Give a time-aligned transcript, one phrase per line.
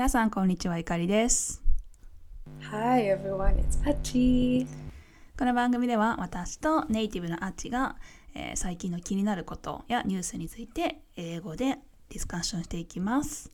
[0.00, 1.62] 皆さんこんにちは、いかりです。
[2.70, 4.66] Hi everyone, it's Achi.
[5.38, 7.96] この番組では私とネイティブのアッチが、
[8.34, 13.50] えー最近の気になることやニュースについて英語でディスカッションしていきます。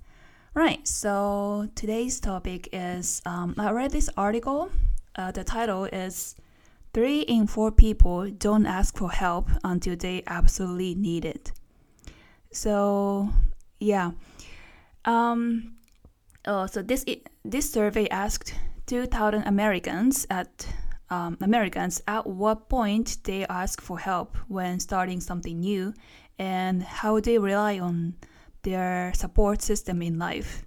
[0.54, 4.69] Right, so today's topic is um, I read this article.
[5.17, 6.37] Uh, the title is
[6.92, 11.53] Three in Four People Don't Ask for Help Until They Absolutely Need It.
[12.53, 13.31] So,
[13.81, 14.13] yeah.
[15.04, 15.72] Um,
[16.47, 17.05] oh, so this
[17.45, 18.55] this survey asked
[18.86, 20.66] 2,000 Americans at
[21.10, 25.95] um, Americans at what point they ask for help when starting something new,
[26.38, 28.14] and how they rely on
[28.62, 30.64] their support system in life.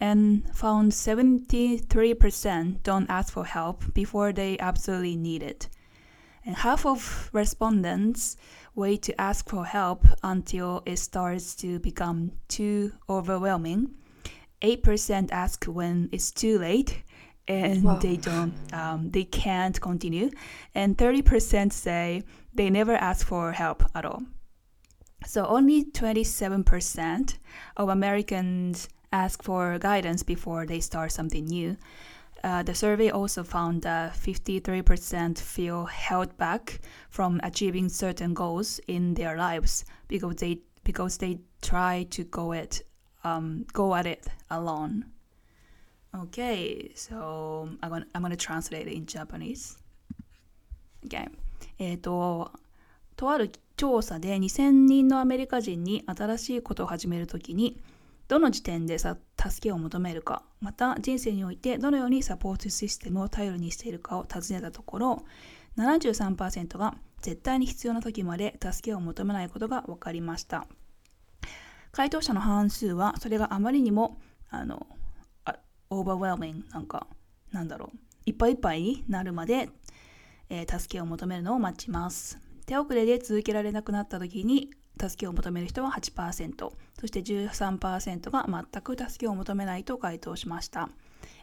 [0.00, 5.68] And found 73% don't ask for help before they absolutely need it.
[6.44, 8.36] And half of respondents
[8.74, 13.94] wait to ask for help until it starts to become too overwhelming.
[14.62, 17.02] 8% ask when it's too late
[17.48, 17.98] and Wow.
[17.98, 20.30] they don't um, they can't continue.
[20.74, 22.22] And 30% say
[22.54, 24.22] they never ask for help at all.
[25.26, 27.38] So only 27%
[27.76, 31.76] of americans ask for guidance before they start something new.
[32.44, 39.14] Uh, the survey also found that 53% feel held back from achieving certain goals in
[39.14, 42.82] their lives because they because they try to go it
[43.24, 45.04] um, go at it alone.
[46.14, 49.78] Okay, so I'm gonna, I'm gonna translate it in Japanese.
[51.06, 51.28] Okay.
[51.78, 52.52] えっと、
[53.16, 57.80] とある調査で2000人のアメリカ人に新しいことを始めるときに、
[58.28, 65.24] どの時点でさ助けを求めるか、また人生においてどのようにサポートシステムを頼りにしているかを尋ねたところ、
[65.76, 70.66] 73%が絶対に必要な時まで助けを求めないことが分かりました。
[71.92, 74.18] 回答者の半数はそれがあまりにも
[74.50, 74.86] あの
[75.44, 75.58] あ
[75.90, 77.06] overwhelming なんか
[77.52, 77.98] なんだろう。
[78.24, 79.68] いっぱいいっぱいになるまで、
[80.48, 82.38] えー助けを求めるのを待ちます。
[82.66, 90.88] 手遅れで続けられなくなった時に助けを求める人は8%そして13%が全く助けを求めないと回答しました、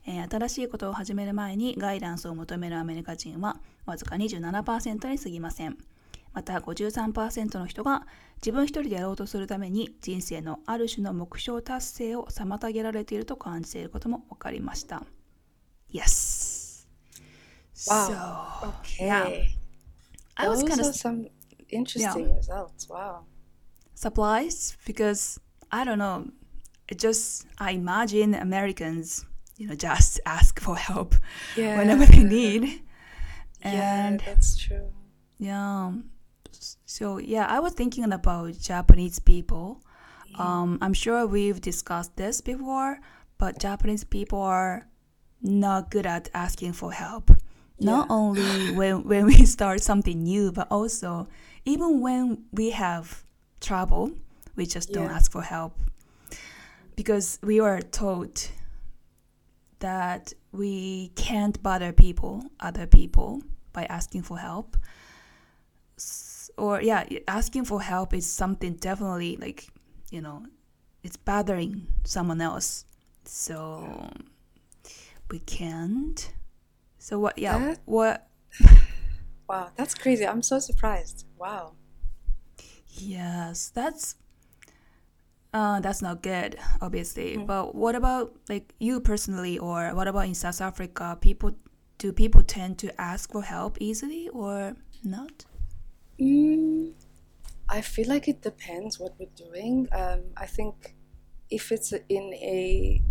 [0.07, 5.77] えー新しいことを始める前にガイダンスを求めるアメリカ人はわずか27%に過ぎません。
[6.33, 8.05] また53%の人が
[8.37, 15.03] 自分一人でやろうとするために人生のある種の目標達成を妨げられていると感じていることも分かりました。
[15.91, 16.87] Yes!
[17.87, 18.07] Wow.
[18.61, 19.05] So, Okay.
[19.05, 19.43] yeah.
[20.35, 21.27] I was kind of some
[21.69, 22.87] interesting results.
[22.89, 23.23] Wow.
[23.95, 25.39] surprised because
[25.71, 26.25] I don't know,
[26.87, 29.25] it just I imagine Americans,
[29.57, 31.15] you know, just ask for help
[31.57, 31.77] Yeah.
[31.77, 32.83] whenever they need.
[33.61, 34.91] Yeah, And that's true.
[35.37, 35.91] Yeah.
[36.99, 39.81] So yeah, I was thinking about Japanese people.
[40.35, 42.99] Um, I'm sure we've discussed this before,
[43.37, 44.85] but Japanese people are
[45.41, 47.31] not good at asking for help.
[47.79, 48.15] Not Yeah.
[48.17, 51.29] only when when we start something new, but also
[51.63, 53.23] even when we have
[53.61, 54.11] trouble,
[54.57, 55.15] we just don't Yeah.
[55.15, 55.79] ask for help
[56.97, 58.51] because we are taught
[59.79, 64.75] that we can't bother people, other people, by asking for help.
[66.59, 69.67] Or yeah, asking for help is something definitely like,
[70.11, 70.45] you know,
[71.03, 72.85] it's bothering someone else.
[73.25, 74.09] So
[75.31, 76.31] we can't.
[76.97, 77.37] So what?
[77.37, 78.27] Yeah, That- what?
[79.49, 80.27] Wow, that's crazy.
[80.27, 81.25] I'm so surprised.
[81.35, 81.73] Wow.
[82.87, 84.15] Yes, that's
[85.53, 87.35] uh, that's not good, obviously.
[87.37, 91.17] But what about like you personally, or what about in South Africa?
[91.19, 91.55] People
[91.97, 95.45] do people tend to ask for help easily or not?
[96.19, 96.93] Mm,
[97.69, 99.87] I feel like it depends what we're doing.
[99.91, 100.95] Um, I think
[101.49, 103.01] if it's in a,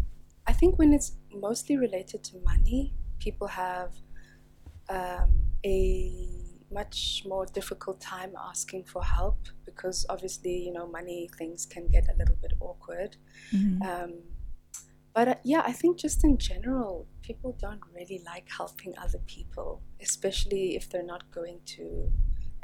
[0.46, 3.92] I think when it's mostly related to money, people have
[4.88, 6.28] um, a
[6.70, 12.06] much more difficult time asking for help because obviously, you know, money things can get
[12.08, 13.16] a little bit awkward.
[13.82, 14.22] Um,
[15.14, 19.82] but uh, yeah, I think just in general, people don't really like helping other people,
[20.00, 22.12] especially if they're not going to,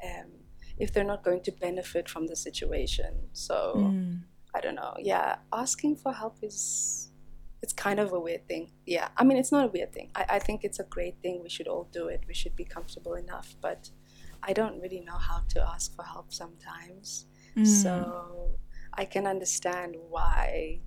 [0.03, 0.31] um,
[0.79, 3.13] if they're not going to benefit from the situation.
[3.33, 4.23] So Mm.
[4.57, 4.95] I don't know.
[4.99, 7.11] Yeah, asking for help is,
[7.63, 8.71] it's kind of a weird thing.
[8.87, 10.11] Yeah, I mean, it's not a weird thing.
[10.15, 11.43] I, I think it's a great thing.
[11.43, 12.21] We should all do it.
[12.29, 13.57] We should be comfortable enough.
[13.61, 13.91] But
[14.43, 17.27] I don't really know how to ask for help sometimes.
[17.57, 17.67] Mm.
[17.67, 18.59] So
[18.95, 20.81] I can understand why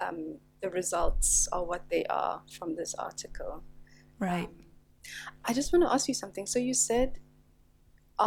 [0.00, 3.62] um, the results are what they are from this article.
[4.18, 4.44] right.
[4.48, 4.54] Um,
[5.44, 6.46] I just want to ask you something.
[6.46, 7.18] So you said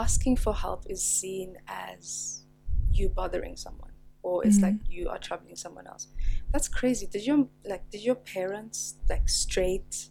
[0.03, 2.45] asking for help is seen as
[2.91, 3.91] you bothering someone.
[4.27, 4.63] or it's Mhm.
[4.63, 6.07] like you are troubling someone else.
[6.51, 7.05] That's crazy.
[7.05, 8.77] Did your like did your parents
[9.11, 10.09] like straight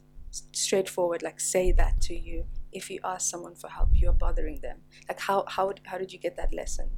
[0.52, 4.78] straightforward like say that to you if you ask someone for help you're bothering them
[5.08, 6.88] like how how how did you get that lesson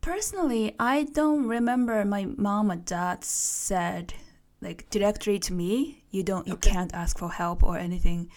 [0.00, 4.14] Personally, I don't remember my mom or dad said
[4.60, 6.70] like directly to me, you don't you Okay.
[6.70, 8.30] can't ask for help or anything.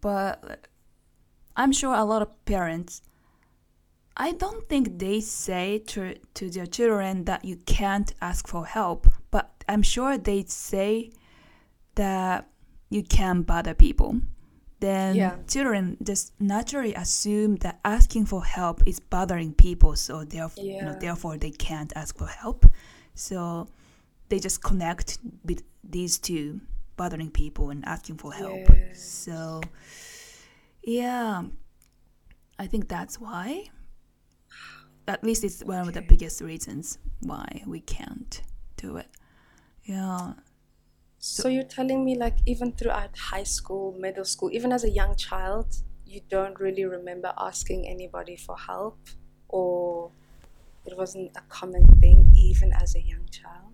[0.00, 0.68] But
[1.56, 3.02] I'm sure a lot of parents
[4.16, 9.06] I don't think they say to to their children that you can't ask for help,
[9.30, 11.12] but I'm sure they say
[11.94, 12.48] that
[12.90, 14.20] you can bother people.
[14.80, 15.36] Then Yeah.
[15.46, 20.94] children just naturally assume that asking for help is bothering people, so therefore, you know,
[21.00, 22.66] therefore they can't ask for help.
[23.14, 23.68] So
[24.28, 26.60] they just connect with these two,
[26.96, 28.68] bothering people and asking for help.
[28.68, 29.00] Yes.
[29.00, 29.60] So
[30.82, 31.42] yeah,
[32.58, 33.70] I think that's why.
[35.08, 38.42] At least it's one of the biggest reasons why we can't
[38.76, 39.08] do it.
[39.84, 40.34] Yeah.
[41.18, 45.16] so you're telling me like even throughout high school middle school even as a young
[45.16, 45.66] child
[46.06, 48.98] you don't really remember asking anybody for help
[49.48, 50.10] or
[50.86, 53.72] it wasn't a common thing even as a young child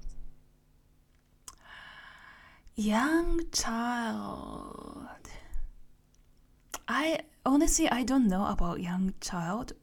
[2.76, 5.08] Young child.
[6.88, 9.75] I honestly I don't know about young child,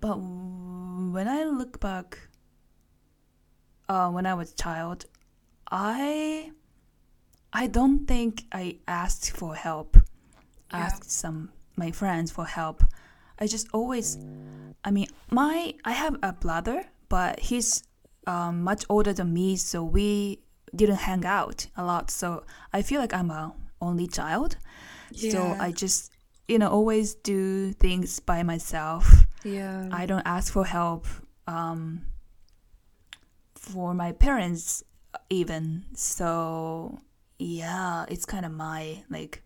[0.00, 2.18] but when I look back,
[3.88, 5.04] uh, when I was child,
[5.70, 6.52] I
[7.52, 9.96] I don't think I asked for help.
[10.70, 10.78] Yeah.
[10.78, 12.84] Asked some my friends for help.
[13.40, 14.18] I just always,
[14.84, 17.82] I mean, my I have a brother, but he's
[18.26, 20.40] um, much older than me, so we
[20.74, 22.10] didn't hang out a lot.
[22.10, 24.56] So I feel like I'm a only child.
[25.14, 26.12] So I just,
[26.48, 29.26] you know, always do things by myself.
[29.44, 31.06] yeah I don't ask for help
[31.46, 32.02] um,
[33.54, 34.82] for my parents
[35.30, 35.84] even.
[35.94, 36.98] So
[37.38, 39.42] yeah, it's kind of my like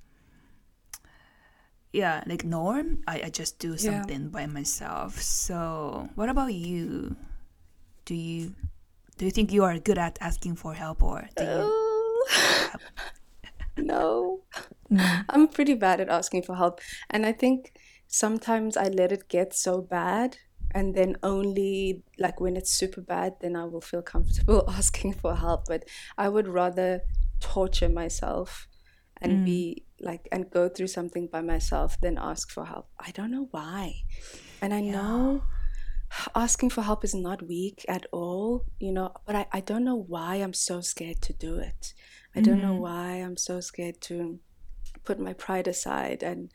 [1.93, 3.03] yeah like norm.
[3.07, 3.79] I, I just do Yeah.
[3.79, 5.21] something by myself.
[5.21, 7.17] So what about you?
[8.05, 8.55] Do you
[9.19, 11.51] do you think you are good at asking for help or do you?
[11.51, 12.71] Oh.
[13.77, 14.43] No
[14.91, 15.27] Mm.
[15.29, 16.81] I'm pretty bad at asking for help.
[17.11, 17.73] And I think
[18.09, 20.39] sometimes I let it get so bad.
[20.75, 25.37] And then only like when it's super bad, then I will feel comfortable asking for
[25.37, 25.67] help.
[25.69, 25.85] But
[26.19, 27.03] I would rather
[27.41, 28.69] torture myself
[29.21, 29.45] and Mm.
[29.45, 32.91] be like, and go through something by myself than ask for help.
[33.01, 33.95] I don't know why.
[34.61, 34.83] And I Yeah.
[34.83, 35.47] know
[36.35, 39.97] asking for help is not weak at all, you know, but I, I don't know
[39.97, 41.95] why I'm so scared to do it.
[42.35, 42.81] I don't know Mhm.
[42.81, 44.39] why I'm so scared to
[45.05, 46.51] put my pride aside and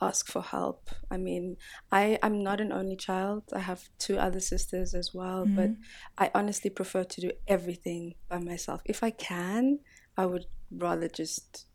[0.00, 0.90] ask for help.
[1.10, 1.56] I mean,
[1.92, 3.44] I, I'm not an only child.
[3.54, 5.76] I have two other sisters as well, but Mhm.
[6.18, 8.82] I honestly prefer to do everything by myself.
[8.84, 9.78] If I can,
[10.16, 11.66] I would rather just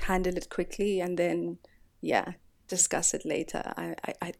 [0.00, 1.58] handle it quickly and then,
[2.00, 2.32] yeah,
[2.68, 3.62] discuss it later.
[3.76, 4.32] I, I, I,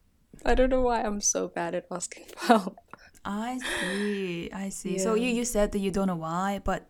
[0.44, 2.78] I don't know why I'm so bad at asking for help.
[3.24, 4.50] I see.
[4.52, 4.98] I see.
[4.98, 6.88] So you, you said that you don't know why, but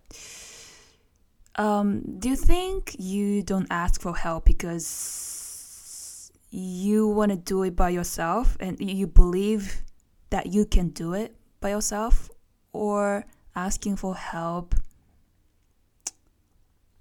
[1.57, 7.77] um, do you think you don't ask for help because you want to do it
[7.77, 9.83] by yourself and you believe
[10.31, 12.31] that you can do it by yourself,
[12.73, 13.25] or
[13.55, 14.75] asking for help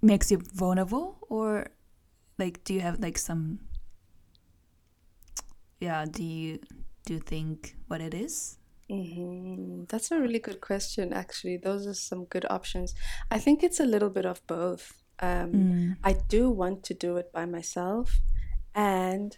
[0.00, 1.66] makes you vulnerable, or
[2.38, 3.58] like do you have like some
[5.80, 6.04] yeah?
[6.04, 6.60] Do you
[7.06, 8.58] do you think what it is?
[8.88, 11.56] Hmm That's a really good question, actually.
[11.58, 12.94] Those are some good options.
[13.30, 14.92] I think it's a little bit of both.
[15.20, 15.96] Um, Mm.
[16.04, 18.18] I do want to do it by myself,
[18.74, 19.36] and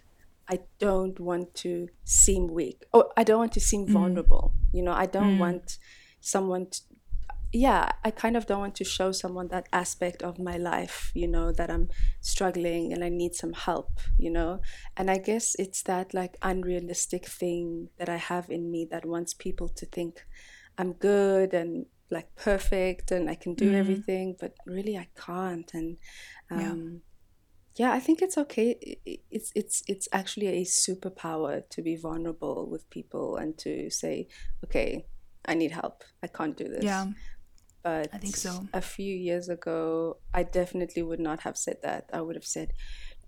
[0.49, 2.83] I don't want to seem weak.
[2.93, 3.91] Oh, I don't want to seem Mm.
[3.93, 4.53] vulnerable.
[4.73, 5.39] You know, I don't Mm.
[5.39, 5.77] want
[6.19, 6.81] someone to,
[7.53, 11.27] yeah, I kind of don't want to show someone that aspect of my life, you
[11.27, 11.89] know, that I'm
[12.21, 14.61] struggling and I need some help, you know.
[14.97, 19.33] And I guess it's that like unrealistic thing that I have in me that wants
[19.33, 20.25] people to think
[20.77, 23.73] I'm good and like perfect and I can do Mhm.
[23.73, 25.73] everything, but really I can't.
[25.73, 25.97] And
[26.53, 26.73] Yeah.
[26.73, 27.01] um,
[27.77, 28.99] yeah, I think it's okay.
[29.31, 34.27] It's it's it's actually a superpower to be vulnerable with people and to say,
[34.65, 35.07] okay,
[35.45, 36.03] I need help.
[36.23, 37.07] I can't do this.
[37.07, 37.13] Yeah.
[37.83, 38.67] But I think so.
[38.73, 42.09] A few years ago, I definitely would not have said that.
[42.11, 42.73] I would have said,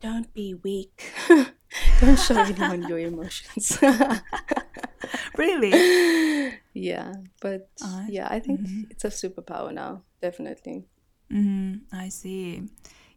[0.02, 1.12] "Don't be weak.
[2.02, 3.78] Don't show anyone your emotions."
[5.38, 5.72] Really?
[6.74, 8.92] yeah, but I- yeah, I think mhm.
[8.92, 10.04] it's a superpower now.
[10.22, 10.86] Definitely.
[11.32, 12.64] Mm, I see.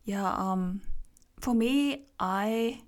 [0.05, 0.81] Yeah, um
[1.41, 2.81] for me, I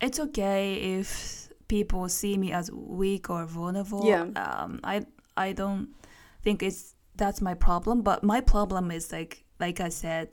[0.00, 4.04] it's okay if people see me as weak or vulnerable.
[4.06, 4.26] Yeah.
[4.36, 5.94] Um, I I don't
[6.46, 8.02] think it's that's my problem.
[8.02, 10.28] But my problem is like like I said,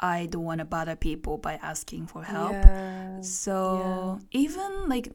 [0.00, 2.54] I don't want to bother people by asking for help.
[2.54, 3.20] Yeah.
[3.20, 5.06] So even like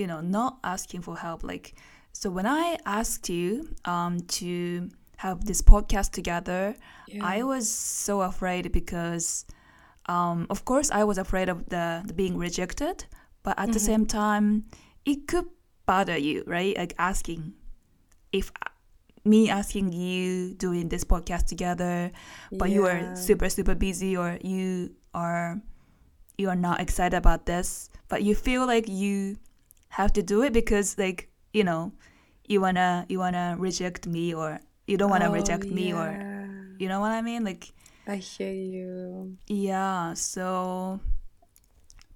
[0.00, 1.74] you know not asking for help, like
[2.12, 3.50] so when I asked you
[3.84, 6.74] um to have this podcast together,
[7.06, 7.22] Yeah.
[7.36, 9.44] I was so afraid because
[10.06, 13.06] um of course I was afraid of the, the being rejected,
[13.44, 13.86] but at the Mm-hmm.
[13.90, 14.46] same time
[15.04, 15.46] it could
[15.86, 16.76] bother you, right?
[16.76, 17.54] Like asking
[18.32, 18.50] if
[19.24, 22.10] me asking you doing this podcast together
[22.52, 25.60] but you are super super busy or you are
[26.38, 29.36] you are not excited about this but you feel like you
[29.88, 31.92] have to do it because like you know
[32.48, 36.08] you wanna you wanna reject me or you don't wanna Oh, reject me or
[36.78, 37.44] you know what i mean?
[37.44, 37.72] Like
[38.08, 39.36] I hear you.
[39.46, 40.98] yeah so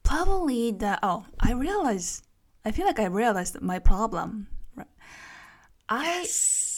[0.02, 2.24] probably that oh i realized
[2.64, 4.46] i feel like i realized my problem
[4.76, 4.86] right?
[5.88, 6.24] I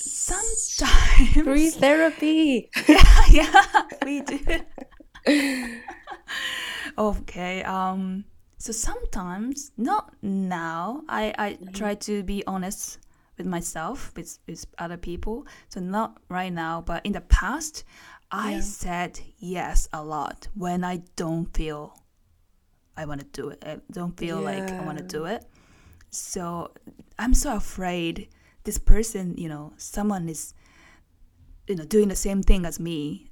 [0.07, 2.71] sometimes Free therapy.
[2.89, 3.65] yeah, yeah,
[4.05, 4.39] we do.
[6.99, 7.63] okay.
[7.65, 8.25] Um.
[8.59, 11.03] So sometimes, not now.
[11.09, 12.99] I I try to be honest
[13.39, 15.47] with myself, with with other people.
[15.69, 17.85] So not right now, but in the past,
[18.31, 18.61] I Yeah.
[18.61, 21.99] said yes a lot when I don't feel
[22.97, 23.63] I want to do it.
[23.67, 25.45] I don't feel like I want to do it.
[26.11, 26.73] So
[27.19, 28.29] I'm so afraid
[28.67, 30.53] this person, you know, someone is
[31.67, 33.31] you know doing the same thing as me.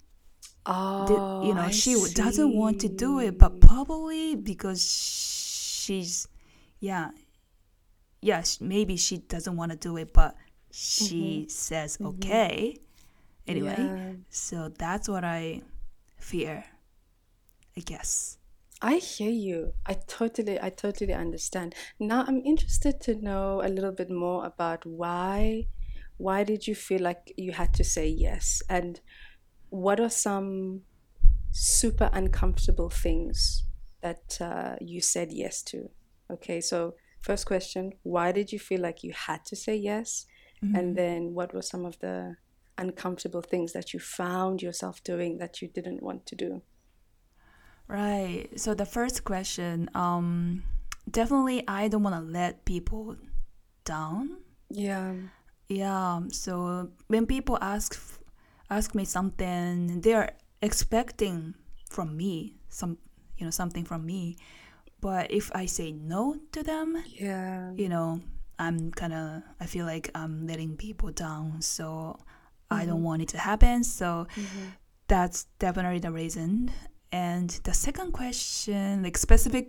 [0.66, 4.80] Oh, Did- you know I she w- doesn't want to do it but probably because
[4.80, 6.26] she's
[6.80, 7.10] yeah
[8.22, 10.36] yeah maybe she doesn't want to do it but
[10.70, 11.48] she mm-hmm.
[11.48, 12.16] says mm-hmm.
[12.16, 12.78] okay
[13.46, 13.76] anyway.
[13.76, 14.12] Yeah.
[14.30, 15.60] so that's what i
[16.16, 16.64] fear
[17.76, 18.38] i guess
[18.84, 19.72] I hear you.
[19.86, 21.74] I totally, I totally understand.
[21.98, 25.68] Now I'm interested to know a little bit more about why,
[26.18, 29.00] why did you feel like you had to say yes, and
[29.70, 30.82] what are some
[31.50, 33.64] super uncomfortable things
[34.02, 35.88] that uh, you said yes to?
[36.30, 40.26] Okay, so first question: Why did you feel like you had to say yes,
[40.74, 42.36] and then what were some of the
[42.76, 46.60] uncomfortable things that you found yourself doing that you didn't want to do?
[47.88, 50.62] Right so the first question um
[51.10, 53.16] definitely i don't want to let people
[53.84, 54.38] down
[54.70, 55.12] Yeah.
[55.68, 56.20] Yeah.
[56.32, 57.96] So when people ask
[58.70, 61.54] ask me something, they are expecting
[61.90, 62.96] from me some
[63.38, 64.36] you know something from me.
[65.00, 67.72] But if I say no to them, Yeah.
[67.76, 68.20] you know,
[68.58, 71.60] I'm kind of I feel like I'm letting people down.
[71.60, 72.18] So
[72.70, 73.84] I don't want it to happen.
[73.84, 74.26] So
[75.08, 76.72] that's definitely the reason.
[77.14, 79.68] And the second question, like specific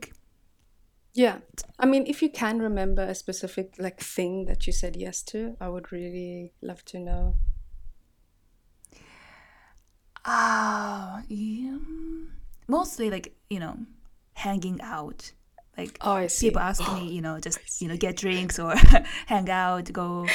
[1.14, 1.38] Yeah.
[1.78, 5.56] I mean, if you can remember a specific like thing that you said yes to,
[5.62, 7.36] I would really love to know.
[10.26, 11.78] Ah, yeah.
[12.68, 13.78] Mostly like, you know,
[14.34, 15.32] hanging out.
[15.78, 18.74] Like Oh, people ask me, you know, just you know, get drinks or
[19.28, 20.26] hang out, go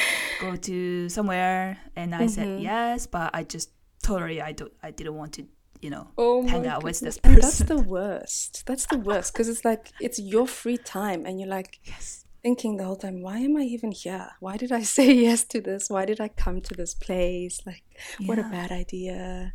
[0.40, 2.62] go to somewhere and I said Mm-hmm.
[2.62, 3.70] yes, but I just
[4.02, 5.46] totally I don't I didn't want to,
[5.82, 7.16] you know, Oh hang out with goodness.
[7.16, 8.64] this And that's the worst.
[8.66, 12.24] That's the worst because it's like it's your free time and you're like yes.
[12.42, 14.30] thinking the whole time, why am I even here?
[14.40, 15.88] Why did I say yes to this?
[15.90, 17.60] Why did I come to this place?
[17.66, 17.82] Like,
[18.26, 19.54] what a bad idea.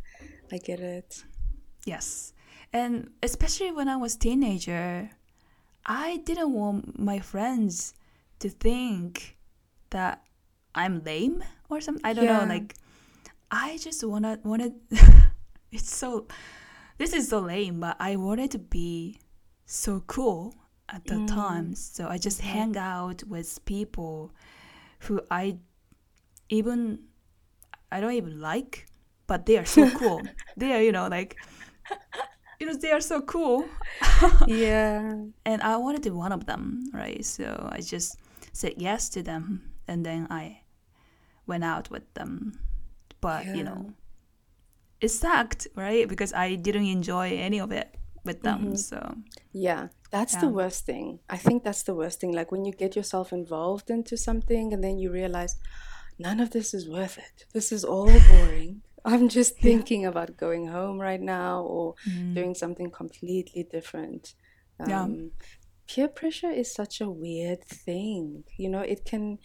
[0.52, 1.24] I get it.
[1.84, 2.32] Yes.
[2.72, 5.10] And especially when I was teenager,
[5.84, 7.94] I didn't want my friends
[8.40, 9.36] to think
[9.90, 10.22] that
[10.74, 12.04] I'm lame or something.
[12.04, 12.44] I don't Yeah.
[12.44, 12.54] know.
[12.54, 12.74] Like,
[13.50, 14.74] I just wanna wanted.
[15.72, 16.26] it's so.
[16.98, 19.20] This is so lame, but I wanted to be
[19.66, 20.54] so cool
[20.88, 21.26] at the Mm.
[21.26, 21.74] time.
[21.74, 24.32] So I just hang out with people
[25.00, 25.58] who I
[26.48, 27.00] even
[27.92, 28.86] I don't even like,
[29.26, 30.34] but they are so cool.
[30.56, 31.36] they are, you know, like
[32.60, 33.70] you know, they are so cool.
[34.44, 35.24] Yeah.
[35.44, 37.24] And I wanted to be one of them, right?
[37.24, 38.18] So I just
[38.52, 40.62] said yes to them and then I
[41.46, 42.60] went out with them.
[43.20, 43.94] But, you know,
[45.00, 46.08] it sucked, right?
[46.08, 48.76] Because I didn't enjoy any of it with them.
[48.76, 49.16] So,
[49.52, 51.20] Yeah, that's the worst thing.
[51.30, 52.32] I think that's the worst thing.
[52.32, 55.56] Like when you get yourself involved into something and then you realize
[56.18, 57.46] none of this is worth it.
[57.52, 58.82] This is all boring.
[59.04, 61.94] I'm just thinking about going home right now or
[62.34, 64.34] doing something completely different.
[64.80, 64.90] Mm-hmm.
[64.90, 65.02] Yeah.
[65.02, 65.30] Um,
[65.88, 68.42] Peer pressure is such a weird thing.
[68.56, 69.38] You know, it can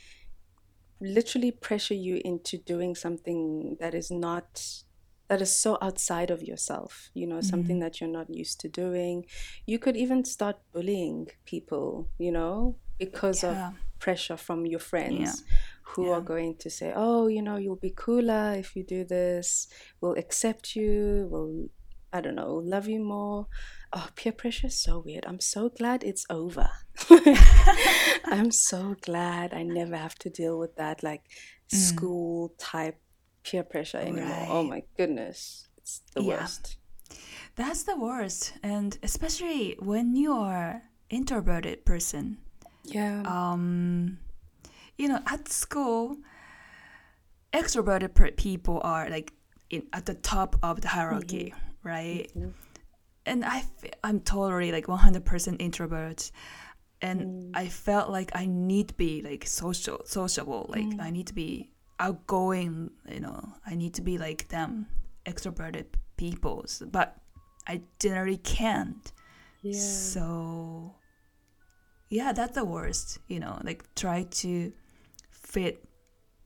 [0.99, 4.83] literally pressure you into doing something that is not
[5.31, 7.83] that is so outside of yourself you know something mm-hmm.
[7.83, 9.25] that you're not used to doing
[9.65, 13.69] you could even start bullying people you know because Yeah.
[13.69, 15.43] of pressure from your friends
[15.89, 16.15] who Yeah.
[16.17, 19.67] are going to say, "Oh, you know, you'll be cooler if you do this.
[19.99, 21.27] We'll accept you.
[21.31, 21.69] We'll,
[22.13, 23.47] I don't know, love you more."
[23.93, 25.25] Oh, peer pressure is so weird.
[25.25, 26.69] I'm so glad it's over.
[28.35, 31.23] I'm so glad I never have to deal with that like
[31.73, 31.77] mm.
[31.89, 32.99] school type
[33.43, 34.47] peer pressure anymore.
[34.49, 36.41] Oh my goodness, it's the Yeah.
[36.41, 36.77] worst.
[37.55, 42.37] That's the worst, and especially when you are introverted person.
[42.83, 43.21] Yeah.
[43.25, 44.19] Um,
[44.97, 46.17] you know, at school,
[47.53, 49.33] extroverted people are like
[49.69, 51.87] in, at the top of the hierarchy, mm-hmm.
[51.87, 52.31] right?
[52.35, 52.49] Mm-hmm.
[53.25, 56.31] And I, f- I'm totally like 100% introvert,
[57.01, 57.51] and mm.
[57.53, 60.67] I felt like I need to be like social, sociable.
[60.69, 61.01] Like mm.
[61.01, 61.71] I need to be
[62.01, 62.91] outgoing.
[63.09, 64.87] You know, I need to be like them,
[65.25, 65.85] extroverted
[66.17, 67.15] peoples, but
[67.67, 69.11] I generally can't.
[69.61, 69.79] yeah.
[69.79, 70.95] So,
[72.09, 73.19] yeah, that's the worst.
[73.27, 74.73] You know, like try to
[75.29, 75.85] fit,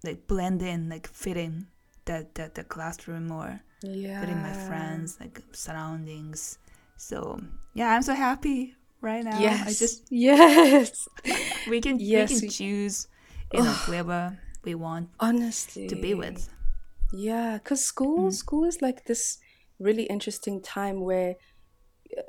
[0.03, 1.67] like blend in, like fit in
[2.03, 4.19] the the, the classroom or yeah.
[4.19, 6.59] fit in my friends, like surroundings.
[6.97, 7.39] So
[7.73, 9.39] yeah, I'm so happy right now.
[9.39, 9.67] Yes.
[9.67, 11.07] I just yes.
[11.69, 13.07] we can Yes, we can choose,
[13.53, 15.87] you know, whoever we want Honestly.
[15.87, 16.49] to be with.
[17.13, 18.33] Yeah, because school mm.
[18.33, 19.37] school is like this
[19.79, 21.35] really interesting time where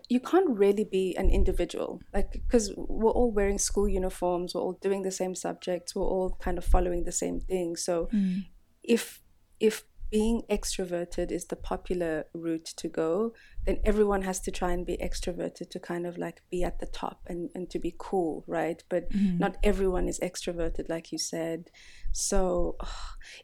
[0.09, 4.79] you can't really be an individual like because we're all wearing school uniforms we're all
[4.81, 8.45] doing the same subjects we're all kind of following the same thing so mm.
[8.83, 9.21] if
[9.61, 13.33] if being extroverted is the popular route to go.
[13.65, 16.87] Then everyone has to try and be extroverted to kind of like be at the
[16.87, 18.83] top and, and to be cool right?
[18.89, 19.39] But mm-hmm.
[19.39, 21.71] not everyone is extroverted like you said.
[22.13, 22.77] So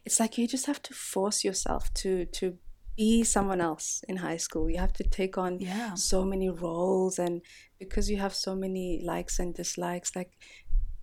[0.05, 2.57] it's like you just have to force yourself to to
[2.95, 4.69] be someone else in high school.
[4.69, 5.95] You have to take on Yeah.
[5.95, 7.41] so many roles and
[7.79, 10.31] because you have so many likes and dislikes like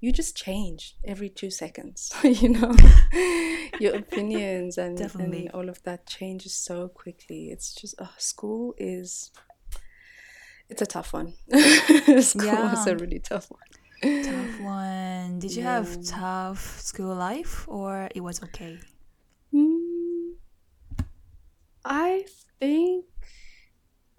[0.01, 2.75] you just change every two seconds you know
[3.81, 5.47] your opinions and, Definitely.
[5.47, 9.31] and all of that changes so quickly it's just oh, school is
[10.69, 11.35] it's a tough one
[12.21, 13.61] school is a really tough one
[14.03, 15.41] Tough one.
[15.41, 18.79] Did you have tough school life or it was okay?
[19.53, 20.37] Mm,
[21.85, 22.25] I
[22.59, 23.05] think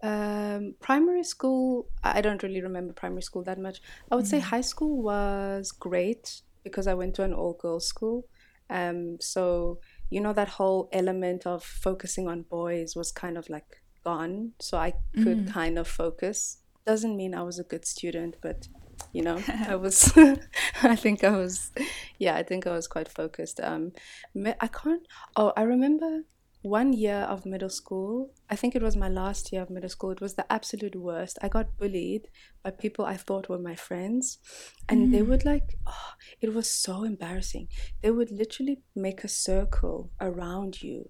[0.04, 3.82] um, primary school, I don't really remember primary school that much.
[4.12, 8.28] I would say high school was great because I went to an all girls school.
[8.70, 13.82] Um, so, you know, that whole element of focusing on boys was kind of like
[14.04, 14.54] gone.
[14.60, 16.58] So I could kind of focus.
[16.86, 18.68] Doesn't mean I was a good student, but
[19.14, 20.14] you know, I was,
[20.84, 21.72] I think I was,
[22.18, 23.60] yeah, I think I was quite focused.
[23.62, 23.92] Um,
[24.36, 26.24] I can't, oh, I remember
[26.62, 28.32] one year of middle school.
[28.50, 30.12] I think it was my last year of middle school.
[30.12, 31.40] It was the absolute worst.
[31.42, 32.30] I got bullied
[32.64, 34.38] by people I thought were my friends.
[34.88, 35.28] And they mm.
[35.28, 37.68] would like, oh, it was so embarrassing.
[38.02, 41.10] They would literally make a circle around you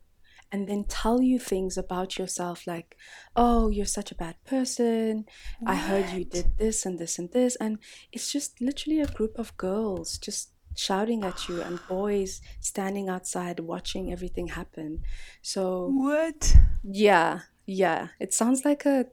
[0.52, 2.98] and then tell you things about yourself like,
[3.36, 5.26] oh, you're such a bad person.
[5.66, 7.56] I heard you did this and this and this.
[7.58, 7.78] And
[8.12, 13.60] it's just literally a group of girls just shouting at you and boys standing outside
[13.60, 15.04] watching everything happen.
[15.42, 16.56] So, What?
[16.84, 18.10] yeah, yeah.
[18.20, 19.06] It sounds like a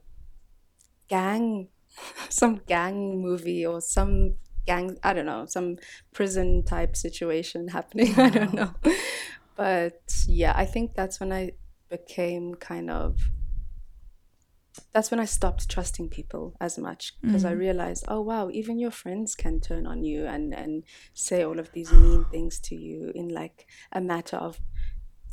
[1.07, 1.67] gang,
[2.29, 5.77] some gang movie or some gang, I don't know, some
[6.13, 8.13] prison type situation happening.
[8.17, 8.73] I don't know.
[9.55, 11.51] But yeah, I think that's when I
[11.89, 13.17] became kind of.
[14.93, 18.91] That's when I stopped trusting people as much because I realized, oh wow, even your
[18.91, 23.11] friends can turn on you and and say all of these mean things to you
[23.15, 24.59] in like a matter of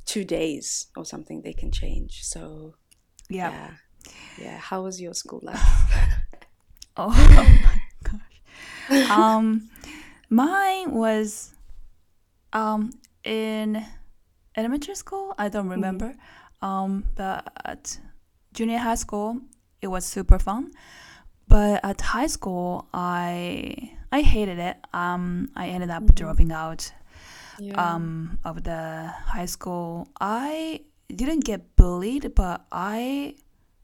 [0.04, 1.42] two days or something.
[1.42, 2.22] They can change.
[2.24, 2.74] So
[3.28, 3.50] Yeah.
[3.50, 3.70] yeah.
[4.38, 4.58] Yeah.
[4.58, 5.60] How was your school life?
[6.98, 9.10] Oh, my gosh.
[9.10, 9.68] Um,
[10.30, 11.52] mine was
[12.52, 12.90] um
[13.24, 13.84] in
[14.56, 15.34] elementary school.
[15.36, 16.16] I don't remember.
[16.62, 17.98] Um, but
[18.56, 19.40] junior high school,
[19.80, 20.70] it was super fun.
[21.48, 24.76] But at high school, I I hated it.
[24.92, 26.82] Um, I ended up dropping out
[27.58, 27.76] Yeah.
[27.94, 28.82] um, of the
[29.34, 30.08] high school.
[30.20, 33.36] I didn't get bullied, but I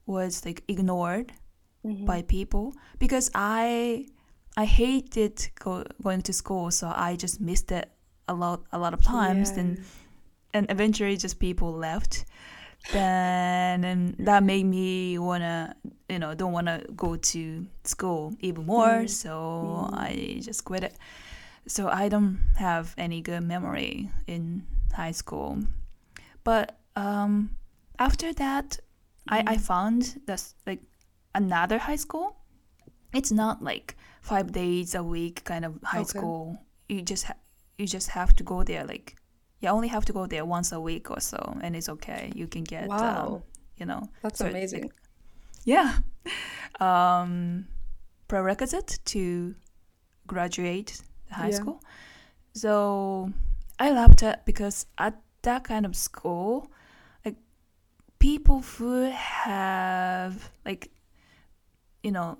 [0.05, 1.31] was like ignored
[2.05, 4.05] by people because I
[4.55, 7.87] I hated go, going to school, so I just missed it
[8.27, 9.49] a lot a lot of times.
[9.57, 9.77] And
[10.53, 12.25] and eventually, just people left.
[12.91, 15.75] Then and that made me wanna
[16.09, 18.87] you know don't wanna go to school even more.
[18.87, 19.07] Mm-hmm.
[19.07, 19.95] So mm-hmm.
[19.95, 20.95] I just quit it.
[21.67, 25.59] So I don't have any good memory in high school.
[26.43, 27.51] But um,
[27.99, 28.79] after that,
[29.29, 29.61] I, I mm-hmm.
[29.61, 30.81] found this like
[31.33, 32.35] another high school.
[33.13, 36.19] It's not like five days a week kind of high Okay.
[36.19, 36.59] school.
[36.89, 37.39] You just ha-
[37.77, 39.15] you just have to go there like
[39.63, 42.31] you only have to go there once a week or so, and it's okay.
[42.35, 43.43] You can get um,
[43.77, 44.91] you know That's so amazing.
[45.65, 45.99] yeah
[46.79, 47.65] um,
[48.27, 49.55] prerequisite to
[50.27, 51.55] graduate high Yeah.
[51.55, 51.81] school.
[52.53, 53.31] So
[53.79, 56.69] I loved it because at that kind of school,
[57.25, 57.37] like
[58.19, 60.91] people who have like
[62.03, 62.37] you know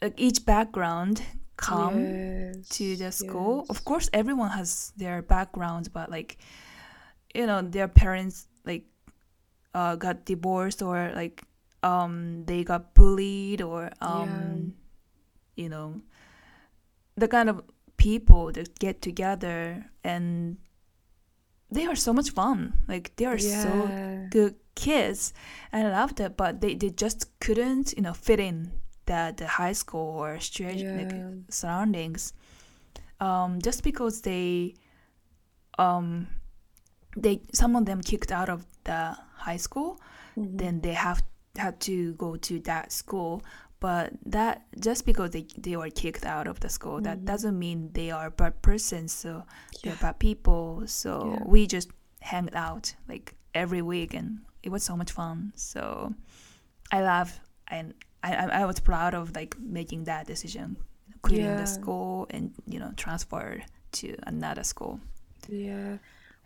[0.00, 1.22] like each background
[1.58, 2.22] come
[2.54, 3.58] Yes, to the school.
[3.58, 3.70] yes.
[3.70, 6.38] Of course, everyone has their background, but like,
[7.34, 8.84] you know, their parents like
[9.74, 11.42] uh, got divorced or like
[11.84, 14.74] um they got bullied or um
[15.56, 16.00] you know
[17.16, 17.62] the kind of
[17.96, 20.56] people that get together and
[21.70, 22.74] they are so much fun.
[22.88, 23.94] Like they are so
[24.30, 25.32] good kids
[25.72, 28.72] and I loved it, but they, they just couldn't, you know, fit in
[29.10, 31.14] the the high school or situation like
[31.50, 32.32] surroundings.
[33.20, 34.74] Um, just because they
[35.78, 36.26] um
[37.16, 39.16] they some of them kicked out of the
[39.46, 39.98] high school,
[40.36, 40.56] Mm-hmm.
[40.56, 41.20] then they have
[41.56, 43.42] had to go to that school.
[43.80, 47.90] But that just because they they were kicked out of the school, that doesn't mean
[47.92, 49.12] they are bad persons.
[49.12, 49.42] So
[49.82, 50.82] they're bad people.
[50.86, 51.42] So Yeah.
[51.46, 51.90] we just
[52.20, 55.52] hanged out like every week, and it was so much fun.
[55.56, 56.14] So
[56.92, 60.76] I love and I I I was proud of like making that decision,
[61.22, 61.56] quitting Yeah.
[61.56, 65.00] the school and you know transfer to another school.
[65.48, 65.98] Yeah.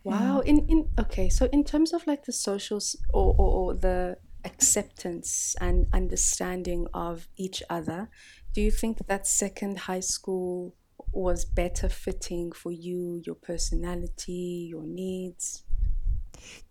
[0.04, 0.40] Wow.
[0.40, 2.80] In in okay, so in terms of like the social
[3.12, 8.08] or, or, or the acceptance and understanding of each other,
[8.52, 10.74] do you think that second high school
[11.12, 15.64] was better fitting for you, your personality, your needs?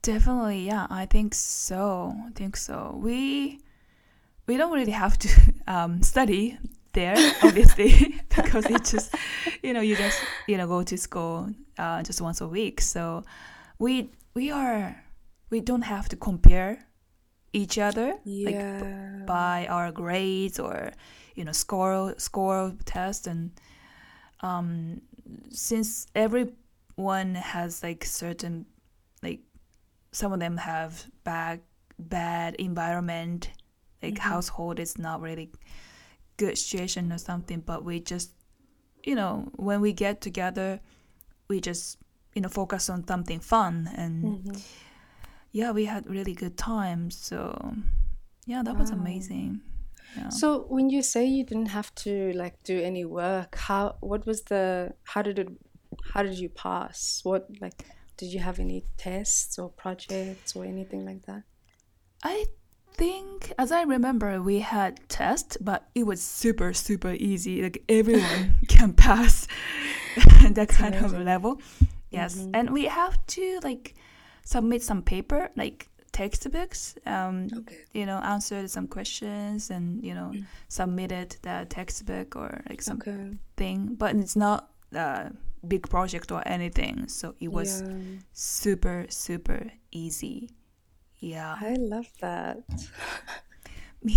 [0.01, 2.13] Definitely, yeah, I think so.
[2.27, 2.97] I think so.
[3.01, 3.59] We
[4.47, 5.29] we don't really have to
[5.67, 6.57] um, study
[6.93, 9.15] there, obviously, because it just
[9.63, 12.81] you know you just you know go to school uh, just once a week.
[12.81, 13.23] So
[13.79, 14.95] we we are
[15.49, 16.85] we don't have to compare
[17.53, 18.13] each other
[18.45, 19.23] like Yeah.
[19.25, 20.91] by our grades or
[21.35, 23.51] you know score score test and
[24.41, 25.01] um
[25.49, 28.65] since everyone has like certain
[29.21, 29.39] like
[30.11, 31.59] some of them have bad
[31.99, 33.49] bad environment
[34.01, 35.51] like household is not really
[36.37, 38.31] good situation or something but we just
[39.03, 40.79] you know when we get together
[41.47, 41.97] we just
[42.33, 44.57] you know focus on something fun and Mm-hmm.
[45.51, 47.73] yeah we had really good times so
[48.45, 49.61] yeah that was amazing
[50.17, 50.29] yeah.
[50.29, 54.41] So when you say you didn't have to like do any work, how what was
[54.43, 55.47] the how did it
[56.13, 57.21] how did you pass?
[57.23, 57.85] What like
[58.17, 61.43] did you have any tests or projects or anything like that?
[62.23, 62.45] I
[62.93, 67.61] think, as I remember, we had tests, but it was super, super easy.
[67.61, 69.47] Like everyone can pass
[70.51, 71.61] that kind of level.
[72.09, 73.95] Yes, and we have to like
[74.43, 76.95] submit some paper, like textbooks.
[77.05, 77.77] Um, Okay.
[77.93, 80.33] you know, answered some questions and you know
[80.67, 83.39] submitted the textbook or like something.
[83.57, 83.87] Okay.
[83.97, 85.31] But it's not a
[85.67, 87.93] big project or anything, so it was Yeah.
[88.33, 90.49] super, super easy.
[91.21, 91.57] Yeah.
[91.61, 92.59] I love that.
[94.03, 94.15] Me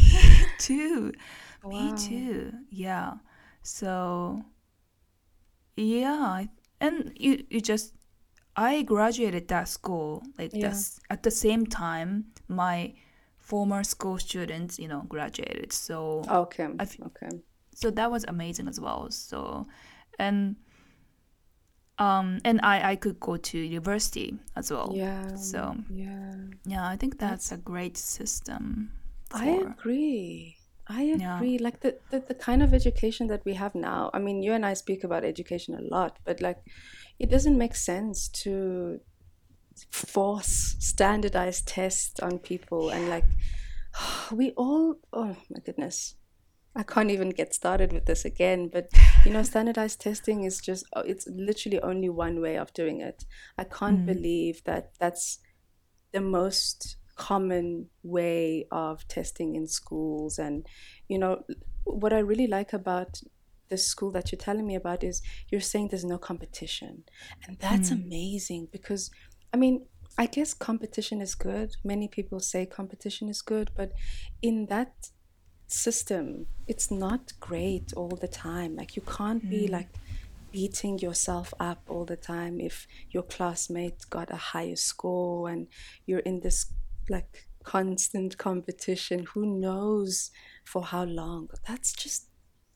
[0.59, 1.13] too.
[1.63, 1.71] Wow.
[1.71, 2.53] Me too.
[2.71, 3.15] Yeah.
[3.63, 4.45] So
[5.77, 6.45] yeah,
[6.81, 7.95] and you you just
[8.57, 10.69] I graduated that school like Yeah.
[10.69, 12.95] this at the same time my
[13.39, 15.73] former school students, you know, graduated.
[15.73, 16.69] So Okay.
[16.79, 17.31] I f- okay.
[17.75, 19.11] so that was amazing as well.
[19.11, 19.67] So
[20.19, 20.57] and
[21.99, 24.93] um and I I could go to university as well.
[24.95, 25.35] Yeah.
[25.37, 26.35] So Yeah.
[26.67, 28.91] yeah, I think that's a great system.
[29.33, 30.57] I agree.
[30.87, 31.37] I Yeah.
[31.37, 31.59] agree.
[31.59, 34.11] Like the, the the kind of education that we have now.
[34.13, 36.59] I mean, you and I speak about education a lot, but like
[37.19, 39.01] it doesn't make sense to
[39.91, 43.25] force standardized tests on people and like
[44.33, 46.15] we all oh my goodness.
[46.77, 48.89] I can't even get started with this again, but
[49.25, 53.25] you know, standardized testing is just oh, it's literally only one way of doing it.
[53.57, 54.07] I can't mm.
[54.07, 55.39] believe that that's
[56.13, 60.39] the most common way of testing in schools.
[60.39, 60.67] And
[61.09, 61.45] you know
[61.85, 63.21] what i really like about
[63.69, 67.05] the school that you're telling me about is you're saying there's no competition.
[67.47, 68.05] And that's mm.
[68.05, 69.11] amazing because
[69.53, 69.87] i mean
[70.19, 71.77] i guess competition is good.
[71.85, 73.93] Many people say competition is good but
[74.43, 75.11] in that
[75.75, 79.73] system it's not great all the time like you can't be mm.
[79.73, 79.89] like
[80.53, 85.67] beating yourself up all the time if your classmate got a higher score and
[86.07, 86.67] you're in this
[87.11, 89.27] like constant competition.
[89.33, 90.31] Who knows
[90.65, 91.49] for how long?
[91.67, 92.29] That's just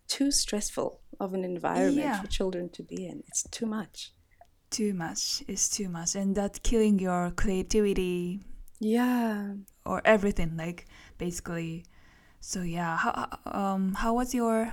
[0.08, 2.20] too stressful of an environment Yeah.
[2.20, 3.22] for children to be in.
[3.28, 4.12] It's too much.
[4.70, 8.42] Too much is too much, and that killing your creativity
[8.80, 9.54] Yeah.
[9.84, 11.84] or everything, like basically.
[12.40, 14.72] So yeah, how um how was your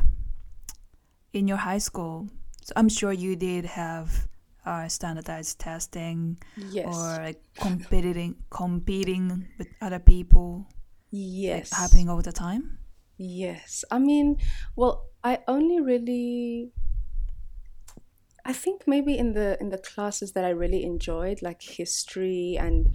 [1.34, 2.28] in your high school?
[2.63, 4.28] So I'm sure you did have
[4.65, 6.88] uh, standardized testing Yes.
[6.88, 10.65] or like competing competing with other people
[11.12, 11.71] yes.
[11.73, 12.80] happening all the time.
[13.17, 13.86] Yes.
[13.91, 14.38] I mean,
[14.75, 16.71] well, I only really
[18.45, 22.89] I think maybe in the in the classes that I really enjoyed, like history and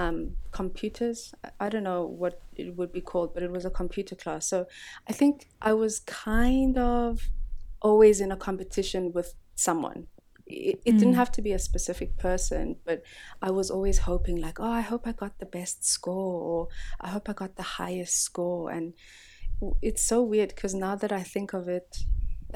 [0.00, 0.18] um,
[0.60, 1.18] computers.
[1.64, 4.42] I- don't know what it would be called, but it was a computer class.
[4.52, 4.58] So
[5.10, 5.34] I think
[5.70, 5.94] I was
[6.28, 7.08] kind of
[7.88, 9.28] always in a competition with
[9.66, 10.00] someone.
[10.46, 11.22] It, it didn't Mm.
[11.22, 12.98] have to be a specific person, but
[13.48, 16.60] I was always hoping, like, oh, I hope I got the best score, or
[17.06, 18.64] I hope I got the highest score.
[18.76, 18.86] And
[19.88, 21.90] it's so weird because now that I think of it,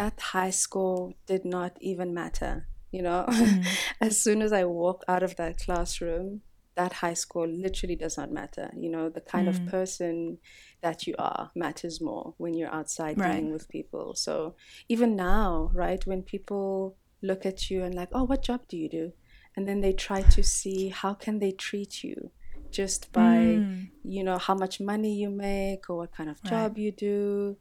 [0.01, 1.01] that high score
[1.33, 2.55] did not even matter.
[2.97, 3.67] You know, Mm.
[4.09, 6.29] as soon as I walked out of that classroom,
[6.77, 8.71] that high score literally does not matter.
[8.77, 9.67] You know, the kind of Mm.
[9.67, 10.39] person
[10.83, 13.29] that you are matters more when you're outside Right.
[13.29, 14.15] dealing with people.
[14.15, 14.57] So
[14.89, 18.89] even now, right, when people look at you and like, oh, what job do you
[18.89, 19.13] do?
[19.57, 22.31] And then they try to see how can they treat you
[22.71, 23.91] just by Mm.
[24.03, 27.57] you know how much money you make or what kind of job you do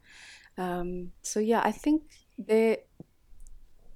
[0.58, 2.02] um, so yeah i think
[2.38, 2.78] there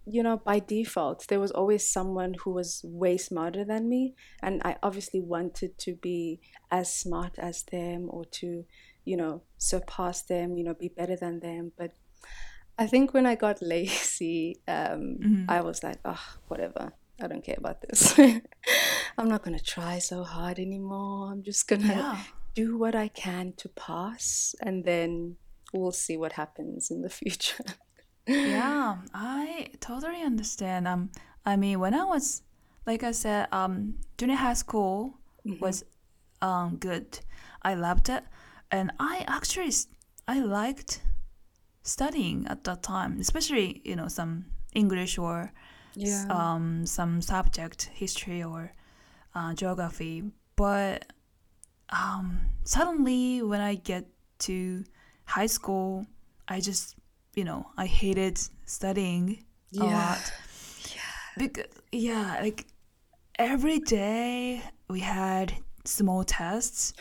[0.06, 4.62] you know by default there was always someone who was way smarter than me and
[4.64, 6.40] i obviously wanted to be
[6.70, 8.64] as smart as them or to
[9.04, 11.90] you know surpass them you know be better than them but
[12.78, 15.44] i think when i got lazy um, Mhm.
[15.48, 16.92] i was like oh whatever
[17.22, 18.16] i don't care about this
[19.18, 22.22] i'm not going to try so hard anymore i'm just going to Yeah.
[22.54, 25.36] do what I can to pass, and then
[25.74, 27.64] we'll see what happens in the future.
[28.26, 30.88] Yeah, I totally understand.
[30.88, 31.10] Um,
[31.44, 32.42] I mean, when I was,
[32.86, 35.18] like I said, um, junior high school
[35.60, 35.84] was
[36.42, 37.20] um good.
[37.62, 38.24] I loved it,
[38.70, 39.72] and I actually
[40.26, 41.02] I liked
[41.82, 45.52] studying at that time, especially you know some English or
[45.94, 46.24] yeah.
[46.30, 48.72] um some subject, history or
[49.34, 50.24] uh, geography.
[50.56, 51.12] But
[51.90, 54.06] um, suddenly, when I get
[54.40, 54.84] to
[55.24, 56.06] high school,
[56.48, 56.96] I just
[57.36, 59.44] you know I hated studying
[59.78, 60.32] a lot.
[60.94, 61.02] Yeah.
[61.38, 62.66] Because yeah, like
[63.38, 65.52] every day we had
[65.84, 66.94] small tests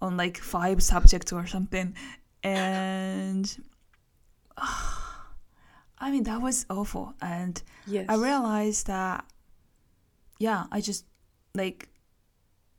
[0.00, 1.94] on like five subjects or something,
[2.42, 3.56] and
[4.56, 7.14] I mean that was awful.
[7.20, 8.06] And yes.
[8.08, 9.24] I realized that
[10.40, 11.04] yeah, I just
[11.54, 11.88] like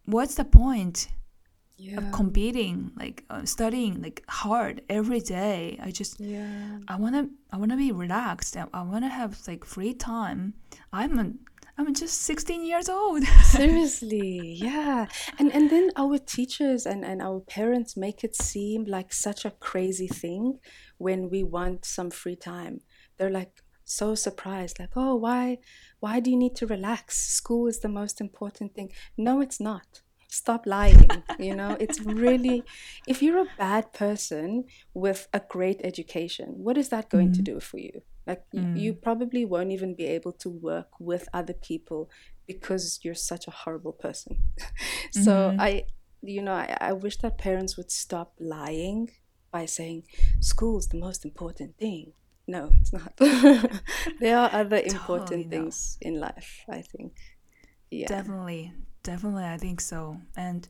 [0.06, 1.08] what's the point
[1.80, 1.98] yeah.
[1.98, 6.78] of competing like uh, studying like hard every day i just yeah.
[6.88, 9.94] i want to i want to be relaxed i, I want to have like free
[9.94, 10.54] time
[10.94, 11.32] i'm a,
[11.78, 15.08] i'm just 16 years old Seriously, yeah.
[15.38, 19.52] And and then our teachers and, and our parents make it seem like such a
[19.52, 20.60] crazy thing
[20.98, 22.82] when we want some free time.
[23.18, 25.58] They're like so surprised, like, oh, why
[26.00, 27.18] why do you need to relax?
[27.18, 28.92] School is the most important thing.
[29.18, 30.02] No, it's not.
[30.32, 31.10] Stop lying.
[31.40, 32.64] You know, it's really
[33.08, 37.46] if you're a bad person with a great education, what is that going to Mhm.
[37.46, 38.02] do for you?
[38.28, 38.80] Like Mm.
[38.80, 42.10] you probably won't even be able to work with other people
[42.46, 44.38] because you're such a horrible person.
[45.12, 45.60] so Mhm.
[45.60, 45.86] I,
[46.22, 49.10] you know, I, I wish that parents would stop lying
[49.52, 50.04] by saying
[50.40, 52.14] school's the most important thing.
[52.48, 53.14] No, it's not.
[54.20, 55.50] there are other important Totally not.
[55.50, 57.14] things in life, I think.
[57.90, 58.08] Yeah.
[58.08, 58.74] definitely
[59.12, 60.00] definitely i think so.
[60.46, 60.62] And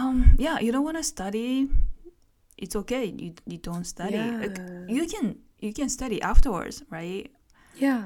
[0.00, 1.68] um yeah you don't want to study
[2.58, 4.18] it's okay you, you don't study.
[4.18, 4.58] Like,
[4.88, 5.26] you can
[5.58, 7.30] you can study afterwards right?
[7.86, 8.04] Yeah.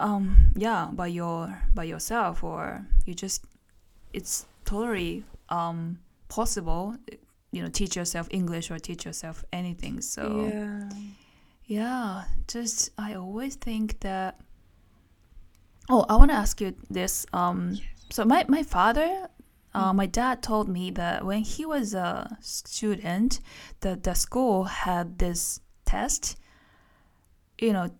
[0.00, 0.24] um
[0.66, 1.38] yeah by your
[1.78, 3.44] by yourself or you just
[4.12, 5.98] it's totally um
[6.28, 6.96] possible
[7.54, 10.24] you know teach yourself english or teach yourself anything so.
[10.52, 10.88] Yeah.
[11.78, 12.24] yeah
[12.54, 14.40] just i always think that
[15.92, 17.78] oh i want to ask you this um
[18.14, 19.10] so my my father
[19.74, 23.40] uh, my dad told me that when he was a student
[23.80, 26.36] that the school had this test
[27.58, 27.90] you know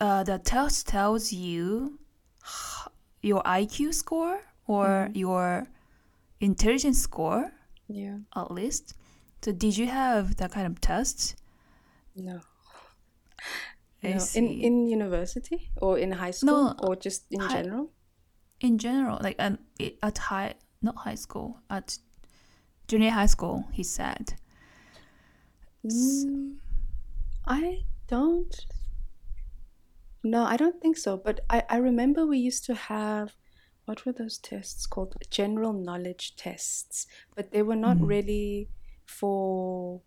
[0.00, 1.98] uh, the test tells you
[3.22, 5.66] your iq score or your
[6.40, 7.44] intelligence score
[7.88, 8.18] Yeah.
[8.36, 8.84] at least
[9.42, 11.36] so did you have that kind of test
[12.14, 12.40] No.
[14.02, 14.14] I No.
[14.14, 14.62] In see.
[14.68, 17.88] in university or in high school No, or just in general?
[18.62, 19.58] In general like um,
[20.02, 21.98] at high not high school at
[22.88, 23.68] junior high school.
[23.72, 24.34] He said.
[25.84, 26.58] Mm,
[27.46, 28.66] I don't.
[30.24, 31.16] No, I don't think so.
[31.16, 33.36] But I, I remember we used to have,
[33.84, 35.16] what were those tests called?
[35.30, 37.06] General knowledge tests.
[37.34, 38.06] But they were not Mhm.
[38.06, 38.70] really
[39.06, 40.02] for,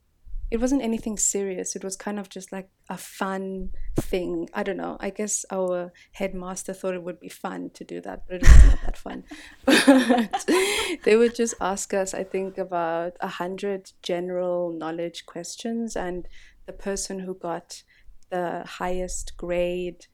[0.52, 1.76] it wasn't anything serious.
[1.76, 4.48] It was kind of just like a fun thing.
[4.54, 4.98] I don't know.
[5.00, 8.64] I guess our headmaster thought it would be fun to do that, but it was
[8.66, 9.24] not that fun.
[9.66, 10.46] But
[11.04, 16.28] they would just ask us, I think, about a hundred general knowledge questions, and
[16.68, 17.82] the person who got
[18.30, 20.06] the highest grade,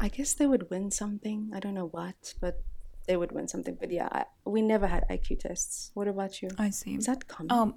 [0.00, 1.50] I guess they would win something.
[1.54, 2.62] I don't know what, but
[3.06, 3.76] they would win something.
[3.78, 5.90] But yeah, I, we never had IQ tests.
[5.94, 6.48] What about you?
[6.58, 6.94] I see.
[6.94, 7.52] Is that common?
[7.52, 7.74] Um,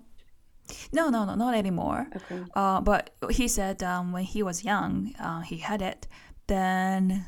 [0.93, 2.07] no, no, no, not anymore.
[2.15, 2.43] okay.
[2.55, 6.07] Uh, but he said um, when he was young, uh, he had it.
[6.47, 7.25] Then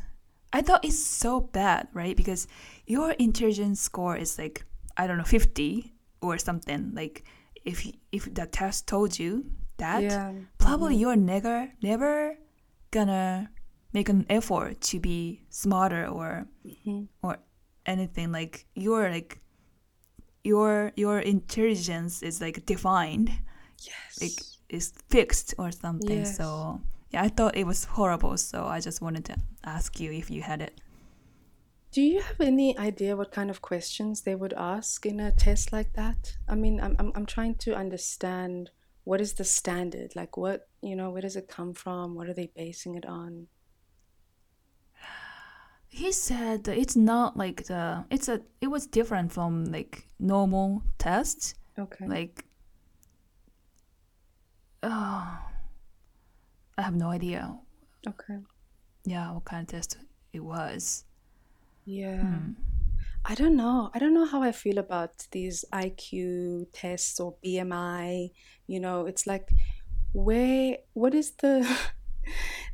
[0.51, 2.15] I thought it's so bad, right?
[2.15, 2.47] Because
[2.85, 4.65] your intelligence score is like
[4.97, 6.91] I don't know, fifty or something.
[6.93, 7.23] Like
[7.65, 9.45] if if the test told you
[9.77, 10.33] that, Yeah.
[10.57, 12.37] probably you're never never
[12.91, 13.49] gonna
[13.93, 17.07] make an effort to be smarter or Mhm.
[17.21, 17.37] or
[17.85, 19.41] anything like you're like
[20.43, 23.29] your your intelligence is like defined
[23.79, 24.21] Yes.
[24.21, 26.37] like is fixed or something Yes.
[26.37, 26.79] so
[27.11, 30.41] yeah i thought it was horrible so i just wanted to ask you if you
[30.41, 30.79] had it
[31.93, 35.71] Do you have any idea what kind of questions they would ask in a test
[35.71, 36.37] like that?
[36.49, 38.71] I mean, I'm, I'm, I'm trying to understand
[39.05, 40.09] what is the standard?
[40.15, 42.15] Like, what, you know, where does it come from?
[42.15, 43.45] What are they basing it on?
[45.93, 51.53] He said it's not like the it's a it was different from like normal tests
[51.77, 52.07] Okay.
[52.07, 52.45] like
[54.81, 55.37] oh
[56.77, 57.55] i have no idea
[58.07, 58.37] okay.
[59.05, 59.97] yeah what kind of test
[60.33, 61.05] it was
[61.85, 62.21] Yeah.
[62.21, 62.51] Hmm.
[63.25, 63.89] I don't know.
[63.93, 68.31] I don't know how I feel about these IQ tests or BMI.
[68.67, 69.47] You know, it's like,
[70.13, 71.67] where, what is the,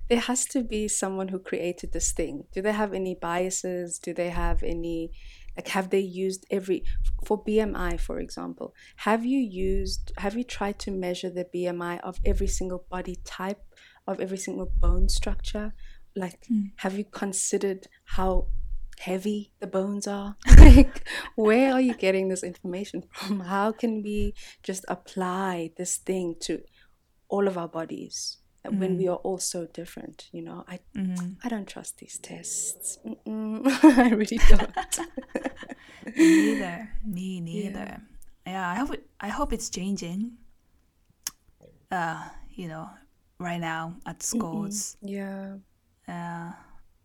[0.10, 2.46] there has to be someone who created this thing.
[2.54, 4.00] Do they have any biases?
[4.00, 5.12] Do they have any,
[5.56, 6.84] like, have they used every,
[7.26, 12.20] for BMI, for example, have you used, have you tried to measure the BMI of
[12.26, 13.62] every single body type,
[14.08, 15.74] of every single bone structure?
[16.16, 16.62] Like, Hmm.
[16.78, 18.48] have you considered how
[18.98, 20.36] heavy the bones are?
[20.58, 23.42] like, where are you getting this information from?
[23.42, 24.34] How can we
[24.64, 26.64] just apply this thing to
[27.30, 30.28] all of our bodies when we are all so different?
[30.32, 31.38] You know, I Mhm.
[31.44, 33.00] I don't trust these tests.
[33.06, 34.72] I really don't.
[36.18, 36.90] Me neither.
[37.06, 38.02] Me neither.
[38.46, 38.70] Yeah.
[38.72, 40.38] I hope it, I hope it's changing.
[41.92, 42.90] Uh, you know,
[43.40, 44.98] right now at schools.
[45.02, 45.58] yeah,
[46.08, 46.52] Uh,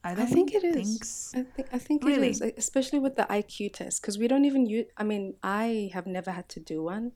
[0.05, 1.33] I I think it is.
[1.35, 2.29] I think I think Really?
[2.29, 4.87] it is, especially with the IQ test, because we don't even use.
[4.97, 7.13] I mean, I have never had to do one.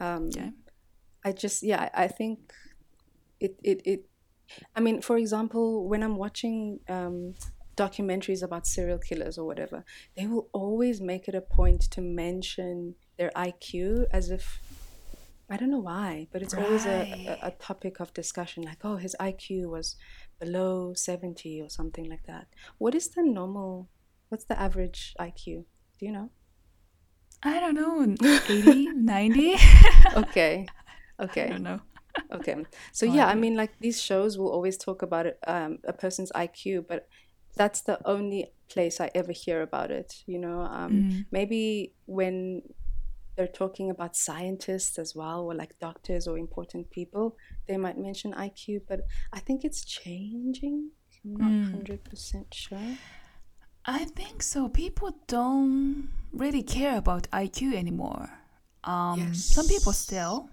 [0.00, 0.52] Um, Okay.
[1.24, 2.52] I just yeah, I think
[3.40, 4.00] it it it.
[4.74, 7.34] I mean, for example, when I'm watching um,
[7.76, 9.84] documentaries about serial killers or whatever,
[10.16, 14.60] they will always make it a point to mention their IQ as if
[15.50, 18.62] I don't know why, but it's always a, a, a topic of discussion.
[18.64, 19.96] Like, oh, his IQ was
[20.38, 22.46] below seventy or something like that.
[22.78, 23.88] What is the normal?
[24.28, 25.64] What's the average IQ?
[25.98, 26.30] Do you know?
[27.42, 28.02] I don't know,
[28.48, 29.56] 80, 90?
[30.16, 30.66] Okay,
[31.20, 31.44] Okay.
[31.44, 31.80] I don't know.
[32.32, 32.56] Okay.
[32.92, 36.32] So yeah, I mean, like these shows will always talk about it, um, a person's
[36.32, 37.08] IQ, but
[37.56, 40.22] that's the only place I ever hear about it.
[40.26, 41.26] You know, um, Mm.
[41.30, 42.62] maybe when
[43.36, 47.36] they're talking about scientists as well, or like doctors or important people,
[47.68, 49.00] they might mention IQ, but
[49.32, 50.90] I think it's changing.
[51.24, 51.70] I'm not Mm.
[51.70, 52.96] hundred percent sure.
[53.84, 54.68] I think so.
[54.68, 58.28] People don't really care about IQ anymore.
[58.84, 60.50] Um, Some people still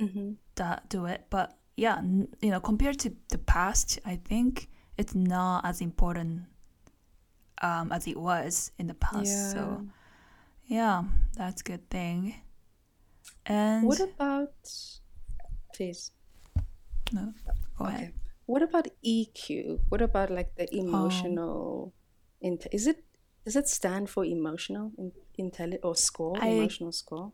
[0.00, 0.32] Mm-hmm.
[0.54, 5.14] da- do it, but yeah, n- you know, compared to the past, I think it's
[5.14, 6.42] not as important
[7.62, 9.52] um, as it was in the past.
[9.52, 9.86] So
[10.66, 11.04] yeah,
[11.36, 12.34] that's a good thing.
[13.46, 14.52] And What about?
[15.74, 16.12] Please.
[17.12, 17.32] no,
[17.78, 18.00] go ahead.
[18.00, 18.12] Okay.
[18.46, 19.80] What about EQ?
[19.88, 21.92] What about like the emotional?
[22.40, 23.04] Int- is it
[23.44, 26.36] does it stand for emotional in- intelli- or score?
[26.40, 27.32] I- emotional score.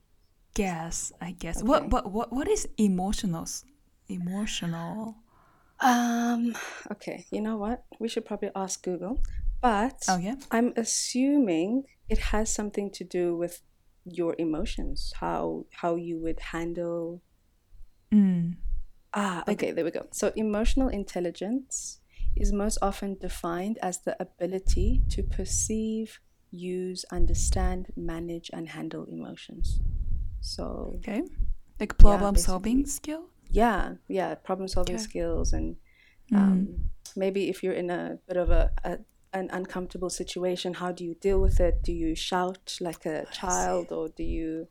[0.55, 1.59] Guess I guess.
[1.59, 1.67] Okay.
[1.67, 3.47] What what what what is emotional?
[4.09, 5.17] Emotional.
[5.81, 6.55] Um.
[6.93, 7.27] Okay.
[7.31, 7.85] You know what?
[7.99, 9.21] We should probably ask Google.
[9.61, 10.37] But Oh yeah.
[10.51, 13.63] I'm assuming it has something to do with
[14.05, 15.13] your emotions.
[15.17, 17.23] How how you would handle
[18.15, 18.55] Mm.
[19.13, 20.07] Ah, okay, there we go.
[20.13, 22.01] So, emotional intelligence
[22.37, 29.81] is most often defined as the ability to perceive, use, understand, manage, and handle emotions.
[30.45, 31.23] So Okay.
[31.81, 32.53] Like problem basically.
[32.53, 33.25] solving skill.
[33.51, 35.05] yeah, yeah, problem solving Okay.
[35.09, 35.77] skills and
[36.33, 36.39] Mm.
[36.41, 38.99] um, maybe if you're in a bit of a, a
[39.33, 41.83] an uncomfortable situation, how do you deal with it?
[41.83, 44.69] Do you shout like a child, or do you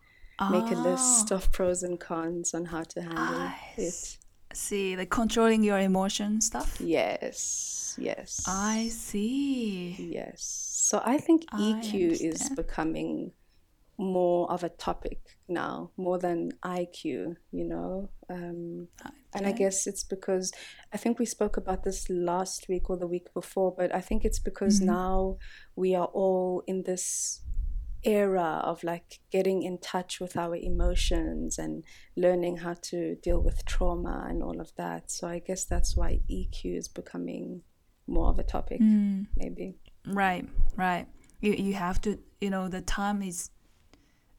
[0.50, 4.18] make a list Ah, of pros and cons on how to handle I it?
[4.54, 6.80] see, like controlling your emotion stuff.
[6.80, 9.96] Yes, yes, I see.
[10.00, 10.44] yes.
[10.90, 13.32] So I think I EQ is becoming
[13.98, 17.36] more of a topic now, more than IQ.
[17.52, 18.10] You know.
[18.30, 18.88] Um,
[19.36, 20.52] And I guess it's because
[20.94, 24.24] I think we spoke about this last week or the week before, but I think
[24.26, 24.86] it's because Mhm.
[24.86, 25.38] now
[25.76, 27.42] we are all in this
[28.04, 31.84] era of like getting in touch with our emotions and
[32.16, 35.10] learning how to deal with trauma and all of that.
[35.10, 37.64] So I guess that's why EQ is becoming
[38.06, 39.80] more of a topic, Mm, maybe.
[40.06, 41.08] right, right.
[41.42, 42.20] You you have to.
[42.42, 43.50] You know, the time is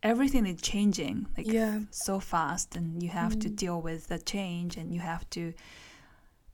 [0.04, 1.80] everything is changing like Yeah.
[1.90, 3.56] so fast, and you have to Mm.
[3.56, 5.52] deal with the change, and you have to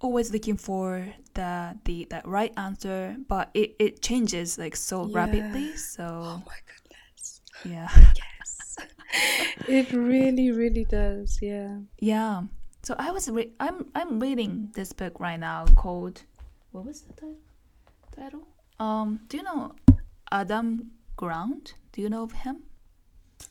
[0.01, 3.17] always looking for the the that right answer.
[3.29, 5.17] But it it changes like so Yeah.
[5.21, 5.77] rapidly.
[5.77, 7.41] So Oh my goodness.
[7.65, 7.89] yeah.
[8.17, 8.77] Yes.
[9.69, 11.39] it really, really does.
[11.43, 11.81] Yeah.
[11.99, 12.45] Yeah.
[12.83, 16.23] So I was re- I'm I'm reading this book right now called
[16.73, 17.39] what was the title?
[18.17, 18.47] Title?
[18.79, 19.75] Um, do you know
[20.33, 21.75] Adam Grant?
[21.93, 22.57] Do you know of him?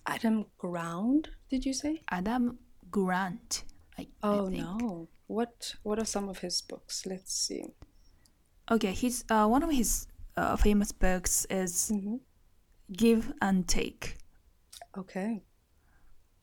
[0.06, 2.02] Adam Ground, did you say?
[2.10, 2.60] Adam
[2.92, 3.64] Grant.
[3.98, 4.64] I, I Oh think.
[4.64, 5.08] no.
[5.28, 7.06] What what are some of his books?
[7.06, 7.66] Let's see.
[8.72, 12.18] Okay, he's uh one of his uh, famous books is hmm
[12.92, 14.18] Give and Take,
[14.98, 15.44] Okay.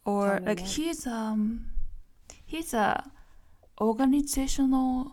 [0.04, 1.66] or like he's um
[2.44, 3.10] he's a
[3.80, 5.12] organizational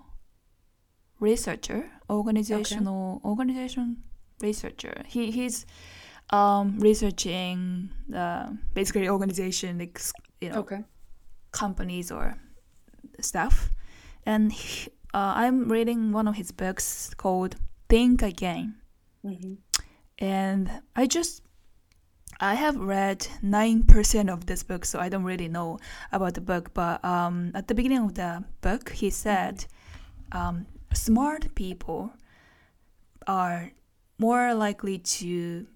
[1.20, 4.04] researcher organizational organization
[4.42, 5.66] researcher he he's
[6.34, 10.00] um researching uh, basically organization like
[10.42, 10.82] you know Okay.
[11.52, 12.36] companies or
[13.22, 13.70] stuff
[14.26, 17.56] and he, uh, i'm reading one of his books called
[17.90, 18.76] think again
[19.24, 19.56] hmm
[20.20, 21.42] and I just
[22.40, 25.80] I have read nine percent of this book, so I don't really know
[26.12, 26.74] about the book.
[26.74, 29.66] But um, at the beginning of the book, he said,
[30.32, 32.14] um, "Smart people
[33.28, 33.72] are
[34.20, 35.68] more likely to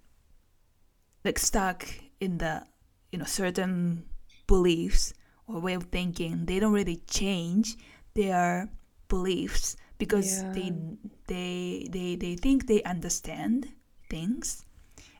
[1.27, 1.85] like stuck
[2.21, 2.63] in the
[3.11, 4.05] you know certain
[4.47, 5.13] beliefs
[5.47, 6.45] or way of thinking.
[6.45, 7.75] They don't really change
[8.15, 8.69] their
[9.09, 10.51] beliefs because Yeah.
[10.55, 10.71] they
[11.27, 13.67] they they they think they understand
[14.09, 14.63] things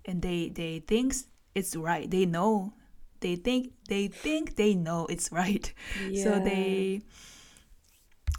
[0.08, 1.14] and they they think
[1.55, 2.10] it's right.
[2.10, 2.74] They know
[3.20, 5.68] they think they think they know it's right.
[6.24, 7.01] So they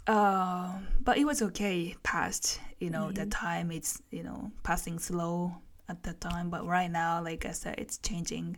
[0.07, 0.73] uh,
[1.05, 3.71] but it was okay past you know the time.
[3.71, 5.53] It's you know passing slow
[5.89, 8.57] at the time but right now like i said it's changing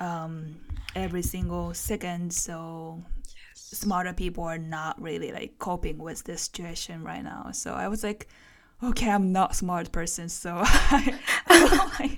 [0.00, 0.56] um,
[0.96, 3.00] every single second so
[3.54, 7.50] smarter people are not really like coping with this situation right now.
[7.52, 8.28] So i was like
[8.82, 12.16] okay i'm not smart person so i I,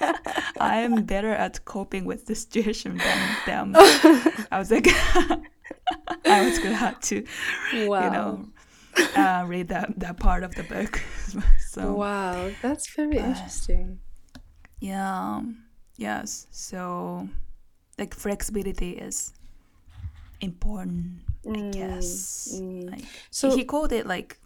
[0.60, 3.72] i'm better at coping with the situation than them.
[4.50, 4.88] I was like
[6.24, 7.24] i was glad to
[7.86, 8.04] wow.
[8.04, 8.48] you know
[9.16, 11.00] uh, read that that part of the book
[11.72, 13.98] so wow, that's very uh, interesting.
[14.80, 15.40] yeah
[15.96, 17.28] yes so
[17.98, 19.32] like flexibility is
[20.40, 22.90] important i Mm, guess mm.
[22.90, 24.38] like So- he called it like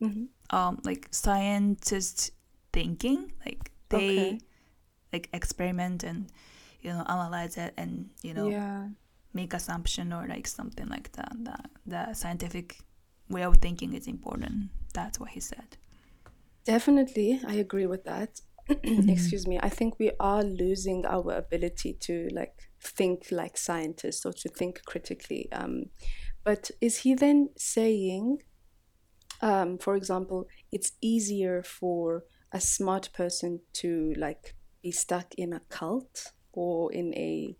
[0.00, 0.28] Mhm.
[0.50, 2.30] um like scientist
[2.72, 4.40] thinking like they Okay.
[5.12, 6.30] like experiment and
[6.82, 8.88] you know analyze it and you know Yeah.
[9.32, 12.78] make assumption or like something like that that the scientific
[13.28, 15.76] way of thinking is important that's what he said
[16.64, 18.40] Definitely, I agree with that.
[18.68, 19.58] Excuse me.
[19.62, 24.82] I think we are losing our ability to like think like scientists or to think
[24.84, 25.48] critically.
[25.52, 25.90] Um,
[26.42, 28.38] but is he then saying,
[29.40, 35.60] um, for example, it's easier for a smart person to like be stuck in a
[35.68, 37.56] cult or in a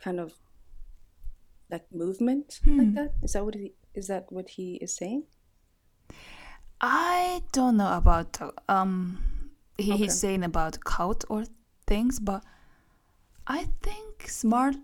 [0.00, 0.34] kind of
[1.70, 2.94] like movement like Hmm.
[2.94, 3.12] that?
[3.22, 5.22] Is that what he is that what he is saying?
[6.80, 8.38] i don't know about
[8.68, 8.92] um
[9.76, 10.02] he, Okay.
[10.04, 11.44] he's saying about cult or
[11.86, 12.40] things but
[13.46, 14.76] i think smart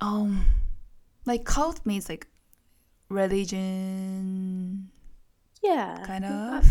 [0.00, 0.30] um
[1.30, 2.26] like cult means like
[3.08, 4.90] religion
[5.62, 6.02] Yeah.
[6.06, 6.64] kind of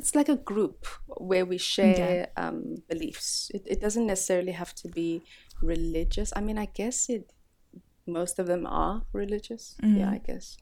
[0.00, 0.86] It's like a group
[1.28, 3.50] where we share um, beliefs.
[3.52, 5.20] It, it doesn't necessarily have to be
[5.60, 6.32] religious.
[6.34, 7.24] I mean, I guess it.
[8.06, 9.76] Most of them are religious.
[9.82, 10.14] Yeah, Mhm.
[10.16, 10.56] I guess.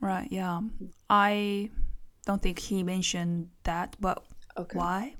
[0.00, 0.60] Right yeah
[1.10, 1.68] i
[2.26, 4.22] don't think he mentioned that but
[4.58, 4.76] Okay.
[4.76, 5.14] why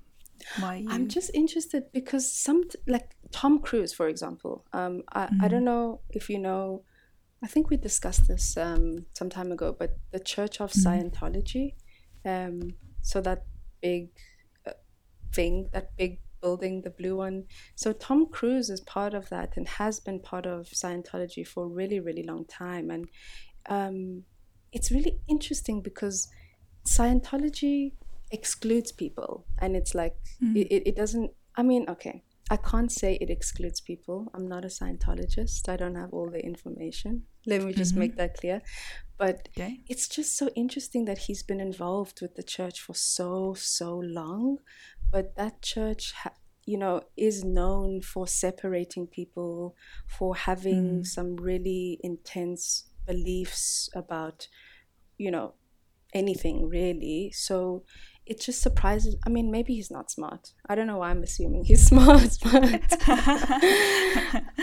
[0.61, 4.65] why you I'm just interested because some like Tom Cruise, for example.
[4.73, 6.85] Um, I, I don't know if you know,
[7.43, 11.75] I think we discussed this um, some time ago, but the Church of Scientology,
[12.25, 13.45] um, so that
[13.83, 14.11] big
[14.67, 14.73] uh,
[15.33, 17.45] thing, that big building, the blue one.
[17.75, 21.69] So Tom Cruise is part of that and has been part of Scientology for a
[21.69, 22.91] really, really long time.
[22.91, 23.09] And
[23.69, 24.25] um,
[24.73, 26.29] it's really interesting because
[26.87, 27.93] Scientology
[28.31, 30.57] excludes people, and it's like hmm.
[30.57, 31.33] it, it, it doesn't.
[31.57, 34.31] I mean, okay, I can't say it excludes people.
[34.33, 35.69] I'm not a Scientologist.
[35.69, 37.25] I don't have all the information.
[37.47, 38.01] Let me just mm-hmm.
[38.01, 38.63] make that clear.
[39.19, 39.81] But Okay.
[39.89, 44.59] it's just so interesting that he's been involved with the church for so, so long.
[45.11, 51.03] But that church, ha- you know, is known for separating people, for having hmm.
[51.03, 54.47] some really intense beliefs about,
[55.17, 55.55] you know,
[56.15, 57.33] anything really.
[57.35, 57.85] So
[58.27, 59.17] it just surprises.
[59.27, 60.53] I mean, maybe he's not smart.
[60.69, 62.99] I don't know why I'm assuming he's smart, but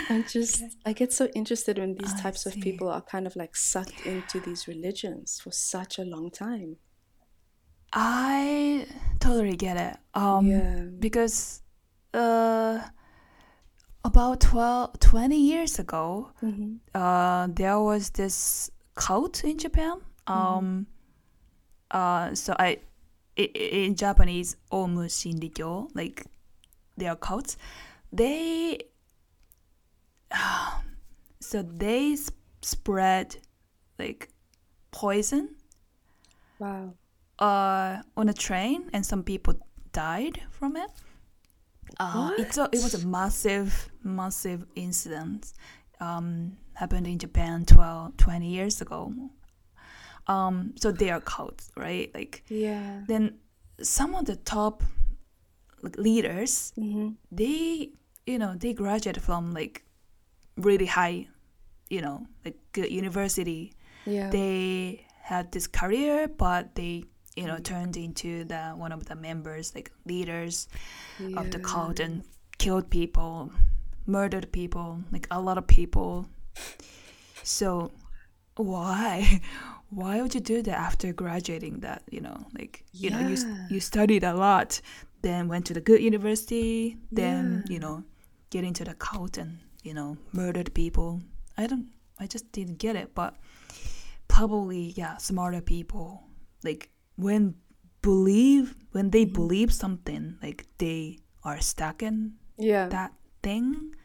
[0.10, 3.36] I'm just I get so interested when these I types of people are kind of
[3.36, 6.78] like sucked into these religions for such a long time.
[7.92, 8.86] I
[9.20, 9.98] totally get it.
[10.14, 10.86] Um, Yeah.
[11.00, 11.62] Because
[12.14, 12.82] uh,
[14.06, 16.80] about 12, 20 years ago, Mhm.
[16.94, 20.00] uh, there was this cult in Japan.
[20.28, 20.86] Um,
[21.92, 22.80] uh, so I,
[23.36, 26.26] in Japanese, Aum Shinrikyo, like
[26.98, 27.58] they are cults.
[28.14, 28.80] They,
[31.40, 32.32] so they s-
[32.62, 33.38] spread
[34.00, 34.30] like
[34.92, 35.56] poison
[36.60, 36.94] Wow.
[37.40, 39.56] uh, on a train, and some people
[39.92, 40.92] died from it.
[42.00, 45.54] Uh, it's a, it was a massive, massive incident.
[46.00, 49.14] Um, happened in Japan 12, 20 years ago.
[50.28, 52.12] Um, so they are cults, right?
[52.14, 53.02] Like Yeah.
[53.08, 53.38] then
[53.82, 54.84] some of the top
[55.82, 57.92] like, leaders, hmm they
[58.26, 59.84] you know they graduated from like
[60.58, 61.28] really high,
[61.90, 63.74] you know, like good university
[64.06, 64.30] Yeah.
[64.30, 67.04] they had this career but they
[67.36, 67.64] you know mm.
[67.64, 70.68] turned into the one of the members like leaders
[71.36, 72.24] of the cult and
[72.58, 73.52] killed people
[74.06, 76.28] murdered people like a lot of people.
[77.44, 77.92] So
[78.56, 79.42] why?
[79.90, 82.48] Why would you do that after graduating that you know?
[82.58, 83.38] Like you know you,
[83.70, 84.82] you studied a lot
[85.22, 88.04] then went to the good university then you know
[88.50, 91.22] get into the cult and you know murdered people.
[91.58, 91.88] I don't
[92.20, 93.36] i just didn't get it but
[94.28, 96.24] probably yeah smarter people
[96.64, 97.56] like when
[98.02, 99.34] believe when they mm-hmm.
[99.34, 102.88] believe something like they are stuck in Yeah.
[102.90, 103.96] that thing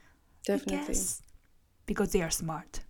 [0.45, 0.95] definitely.
[0.95, 1.23] guess,
[1.87, 2.81] because they are smart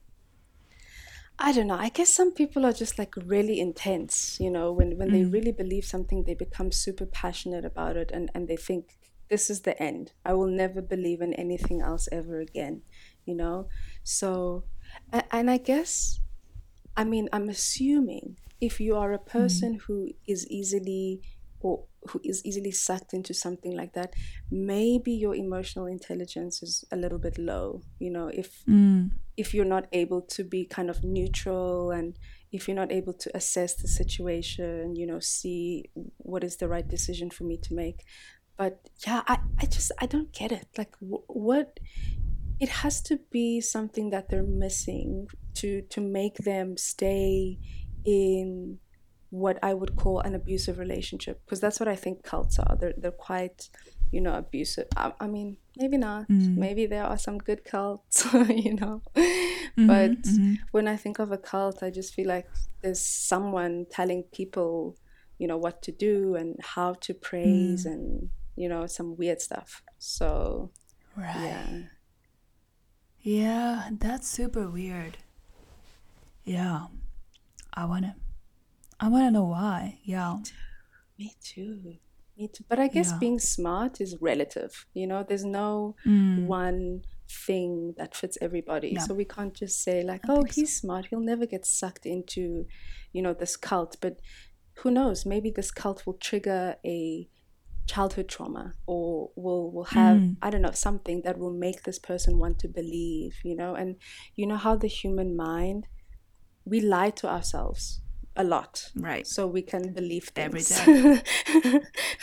[1.42, 1.76] I don't know.
[1.76, 5.32] I guess some people are just like really intense, you know, when, when they mm.
[5.32, 8.98] really believe something, they become super passionate about it and, and they think
[9.30, 10.12] this is the end.
[10.22, 12.82] I will never believe in anything else ever again,
[13.24, 13.68] you know?
[14.04, 14.64] So,
[15.10, 16.20] and, and I guess,
[16.94, 19.38] I mean, I'm assuming if you are a hmm.
[19.38, 21.22] person who is easily
[21.60, 24.14] or who is easily sucked into something like that,
[24.50, 29.08] maybe your emotional intelligence is a little bit low, you know, if hmm.
[29.36, 32.16] if you're not able to be kind of neutral and
[32.52, 35.84] if you're not able to assess the situation, you know, see
[36.16, 38.04] what is the right decision for me to make.
[38.56, 40.66] But yeah, I, I just, I don't get it.
[40.76, 41.78] Like, wh- what,
[42.58, 47.58] it has to be something that they're missing to, to make them stay
[48.04, 48.78] in
[49.30, 51.40] what I would call an abusive relationship.
[51.44, 52.76] Because that's what I think cults are.
[52.78, 53.68] They're, they're quite,
[54.10, 54.88] you know, abusive.
[54.96, 56.28] I, I mean, maybe not.
[56.28, 56.56] Mm.
[56.56, 59.02] Maybe there are some good cults, you know.
[59.16, 60.54] Mm-hmm, but mm-hmm.
[60.72, 62.48] when I think of a cult, I just feel like
[62.82, 64.96] there's someone telling people,
[65.38, 67.92] you know, what to do and how to praise mm.
[67.92, 69.82] and, you know, some weird stuff.
[69.98, 70.72] So,
[71.16, 71.78] right yeah.
[73.22, 75.18] yeah that's super weird
[76.44, 76.86] yeah
[77.74, 78.16] i wanna
[79.00, 80.38] i wanna know why yeah
[81.18, 81.98] Me too.
[82.38, 82.64] Me too.
[82.68, 83.18] But I guess Yeah.
[83.18, 84.86] being smart is relative.
[84.94, 86.46] You know, there's no Mm.
[86.46, 87.02] one
[87.46, 88.94] thing that fits everybody.
[88.94, 89.00] No.
[89.06, 91.06] So we can't just say like, oh, he's smart.
[91.06, 92.66] He'll never get sucked into,
[93.12, 93.96] you know, this cult.
[94.00, 94.20] But
[94.78, 95.26] who knows?
[95.26, 97.28] Maybe this cult will trigger a
[97.86, 100.36] childhood trauma or will will have Mm.
[100.42, 103.40] I don't know something that will make this person want to believe.
[103.44, 103.96] You know, and
[104.36, 105.86] you know how the human mind
[106.70, 108.00] we lie to ourselves
[108.36, 111.20] a lot right so we can believe Every things.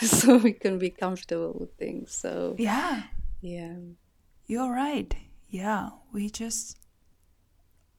[0.00, 2.16] so we can be comfortable with things.
[2.16, 3.02] So yeah
[3.40, 3.76] yeah.
[4.46, 5.14] You're right.
[5.48, 6.76] Yeah, we just.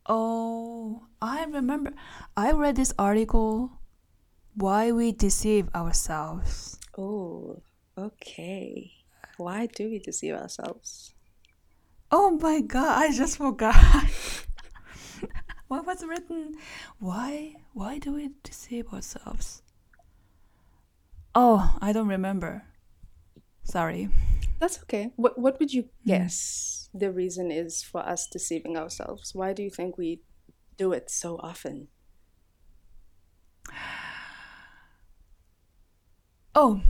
[0.05, 1.93] Oh, I remember.
[2.35, 3.71] I read this article.
[4.55, 6.79] Why we deceive ourselves.
[6.97, 7.61] Oh,
[7.97, 8.91] okay.
[9.37, 11.13] Why do we deceive ourselves?
[12.11, 13.75] Oh my god, I just forgot.
[15.69, 16.55] what was written?
[16.99, 19.61] Why why do we deceive ourselves?
[21.33, 22.63] Oh, I don't remember.
[23.63, 24.09] Sorry.
[24.59, 25.11] That's okay.
[25.15, 29.33] What what would you guess the reason is for us deceiving ourselves?
[29.33, 30.21] Why do you think we
[30.75, 31.87] do it so often?
[36.55, 36.81] Oh,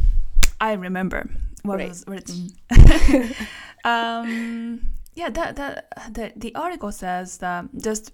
[0.61, 1.29] I remember
[1.63, 1.89] what Great.
[1.89, 2.49] was written.
[3.83, 8.13] um, yeah, that that the the article says that just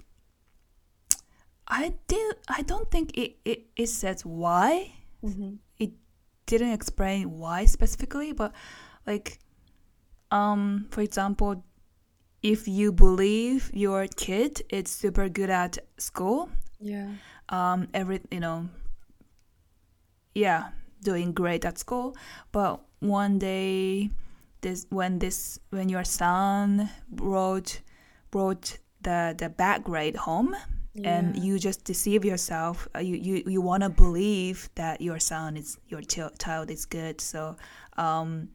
[1.68, 4.94] I did I don't think it it, it says why
[5.24, 5.56] Mm-hmm.
[5.80, 5.92] it
[6.46, 8.54] didn't explain why specifically, but
[9.08, 9.40] like,
[10.30, 11.64] um, for example,
[12.44, 16.50] if you believe your kid is super good at school,
[16.80, 17.10] Yeah.
[17.50, 18.70] um, every you know,
[20.36, 20.70] yeah,
[21.02, 22.16] doing great at school,
[22.52, 24.10] but one day,
[24.62, 27.82] this when this when your son brought
[28.32, 30.56] brought the the bad grade home,
[31.04, 35.58] and you just deceive yourself uh, you you, you want to believe that your son
[35.58, 37.56] is your chil- child is good so
[37.98, 38.48] um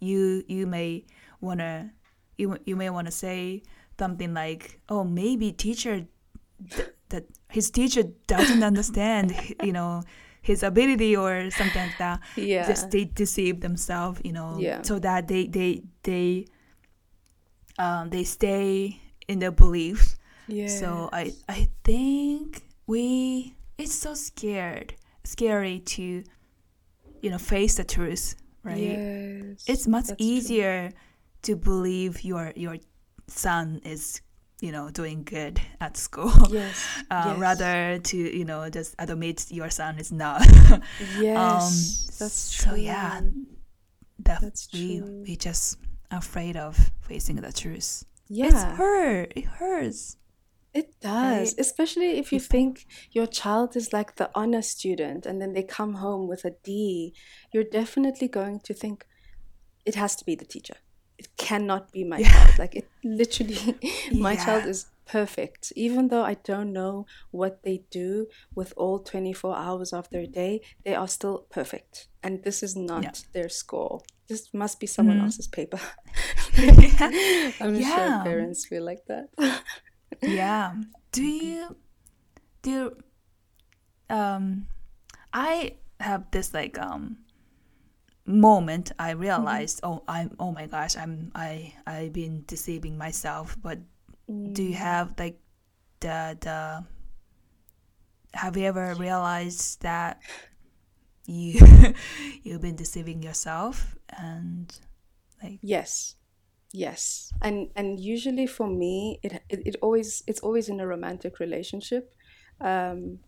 [0.00, 1.04] you you may
[1.40, 1.90] want to
[2.36, 3.62] you, you may want to say
[3.98, 6.06] something like oh maybe teacher
[6.70, 10.02] th- that his teacher doesn't understand you know
[10.40, 12.66] his ability or something like that Yeah.
[12.66, 14.82] just they deceive themselves you know Yeah.
[14.82, 16.46] so that they they they
[17.78, 20.16] um they stay in their beliefs
[20.48, 20.66] yeah.
[20.68, 24.94] so I I think we it's so scared
[25.24, 26.24] scary to
[27.22, 28.78] you know face the truth, right?
[28.78, 29.64] Yes.
[29.66, 30.26] It's much that's true.
[30.26, 30.90] easier
[31.42, 32.76] to believe your your
[33.26, 34.20] son is
[34.60, 36.84] you know doing good at school Yes.
[37.10, 37.38] uh, yes.
[37.38, 40.42] rather to you know just admit your son is not.
[41.20, 42.16] Yes.
[42.18, 43.20] that's true so yeah,
[44.20, 45.24] that That's we true.
[45.26, 45.78] we just
[46.10, 48.04] afraid of facing the truth.
[48.28, 48.46] Yeah.
[48.46, 49.32] It's hurt.
[49.36, 50.16] It hurts.
[50.74, 51.54] It does, Right?
[51.58, 55.62] especially if you You think your child is like the honor student and then they
[55.62, 57.14] come home with a D,
[57.52, 59.06] you're definitely going to think
[59.84, 60.76] it has to be the teacher.
[61.18, 62.30] It cannot be my Yeah.
[62.32, 62.58] child.
[62.58, 63.78] Like it literally,
[64.12, 65.72] my child is perfect.
[65.74, 70.60] Even though I don't know what they do with all 24 hours of their day,
[70.84, 72.08] they are still perfect.
[72.22, 73.10] And this is not Yeah.
[73.32, 74.02] their score.
[74.28, 75.22] This must be someone Mhm.
[75.24, 75.80] else's paper.
[77.60, 77.94] I'm Yeah.
[77.94, 79.28] sure parents feel like that.
[80.22, 80.74] Yeah.
[81.12, 81.76] Do you
[82.62, 82.96] do you,
[84.10, 84.66] um
[85.32, 87.18] i have this like um
[88.26, 93.78] moment i realized oh i'm oh my gosh i'm i i've been deceiving myself but
[94.52, 95.38] do you have like
[96.00, 96.84] the the
[98.34, 100.20] have you ever realized that
[101.26, 101.60] you
[102.42, 104.78] you've been deceiving yourself and
[105.42, 106.16] like Yes.
[106.72, 107.32] Yes.
[107.40, 112.14] And and usually for me it it, it always it's always in a romantic relationship.
[112.60, 113.20] Um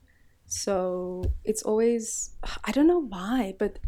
[0.47, 3.79] so it's always I don't know why, but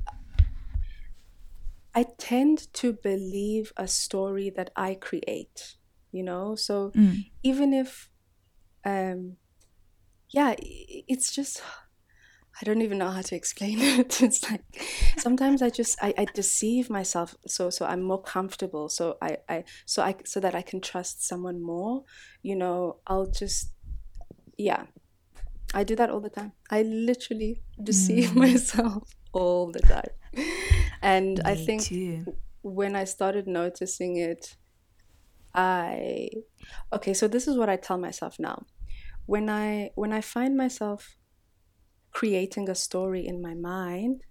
[1.95, 5.77] I tend to believe a story that I create,
[6.11, 6.55] you know?
[6.55, 8.11] So mm, even if
[8.85, 9.39] um
[10.31, 11.63] yeah it's just
[12.61, 14.21] i don't even know how to explain it.
[14.23, 14.63] It's like
[15.19, 18.89] sometimes i just I, I deceive myself so so i'm more comfortable.
[18.89, 22.05] So i i so i so that i can trust someone more
[22.43, 23.73] you know i'll just
[24.59, 24.85] yeah.
[25.75, 26.53] I do that all the time.
[26.71, 28.37] I literally deceive Mm.
[28.37, 30.13] myself all the time.
[31.03, 32.27] And i think too.
[32.63, 34.57] when I started noticing it,
[35.55, 36.29] I
[36.93, 38.67] okay, so this is what I tell myself now.
[39.27, 41.17] When I when I find myself
[42.13, 44.23] creating a story in my mind,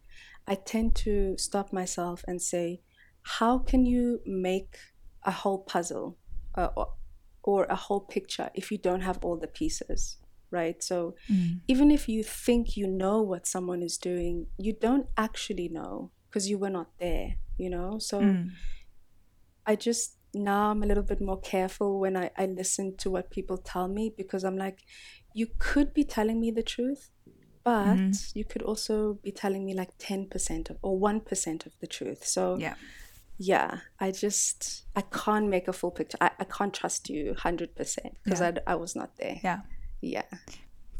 [0.47, 2.81] I tend to stop myself and say,
[3.23, 4.77] how can you make
[5.23, 6.17] a whole puzzle
[6.55, 6.69] uh,
[7.43, 10.17] or, a whole picture if you don't have all the pieces,
[10.51, 10.81] right?
[10.83, 11.61] So Mm.
[11.67, 16.49] even if you think you know what someone is doing, you don't actually know because
[16.49, 17.99] you were not there, you know?
[17.99, 18.49] So Mm.
[19.65, 23.31] I just now I'm a little bit more careful when I, I listen to what
[23.31, 24.79] people tell me because I'm like,
[25.33, 27.09] you could be telling me the truth,
[27.63, 28.35] but Mhm.
[28.35, 32.25] you could also be telling me like 10% of, or 1% of the truth.
[32.25, 32.75] So yeah
[33.37, 36.17] yeah, I just, I can't make a full picture.
[36.21, 37.73] I, I can't trust you 100%
[38.23, 38.51] because Yeah.
[38.67, 39.39] I, I was not there.
[39.43, 39.61] yeah
[40.01, 40.23] Yeah.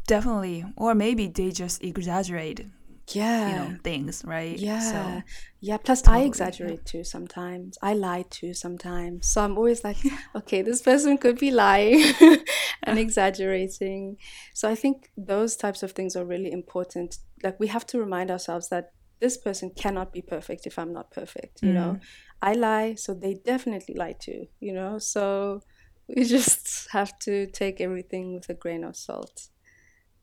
[0.06, 2.66] definitely or maybe they just exaggerate
[3.12, 3.48] Yeah.
[3.48, 4.80] you know things right Yeah.
[4.92, 5.22] so
[5.60, 5.76] yeah.
[5.76, 6.26] Plus, Totally, I yeah.
[6.28, 7.78] exaggerate too sometimes.
[7.82, 9.28] I lie too sometimes.
[9.28, 9.98] So I'm always like,
[10.34, 12.02] okay, this person could be lying
[12.82, 14.16] and exaggerating.
[14.54, 17.18] So I think those types of things are really important.
[17.42, 21.10] Like, we have to remind ourselves that this person cannot be perfect if I'm not
[21.12, 21.62] perfect.
[21.62, 22.00] You know,
[22.42, 24.98] I lie, so they definitely lie too, you know?
[24.98, 25.62] So
[26.08, 29.48] we just have to take everything with a grain of salt.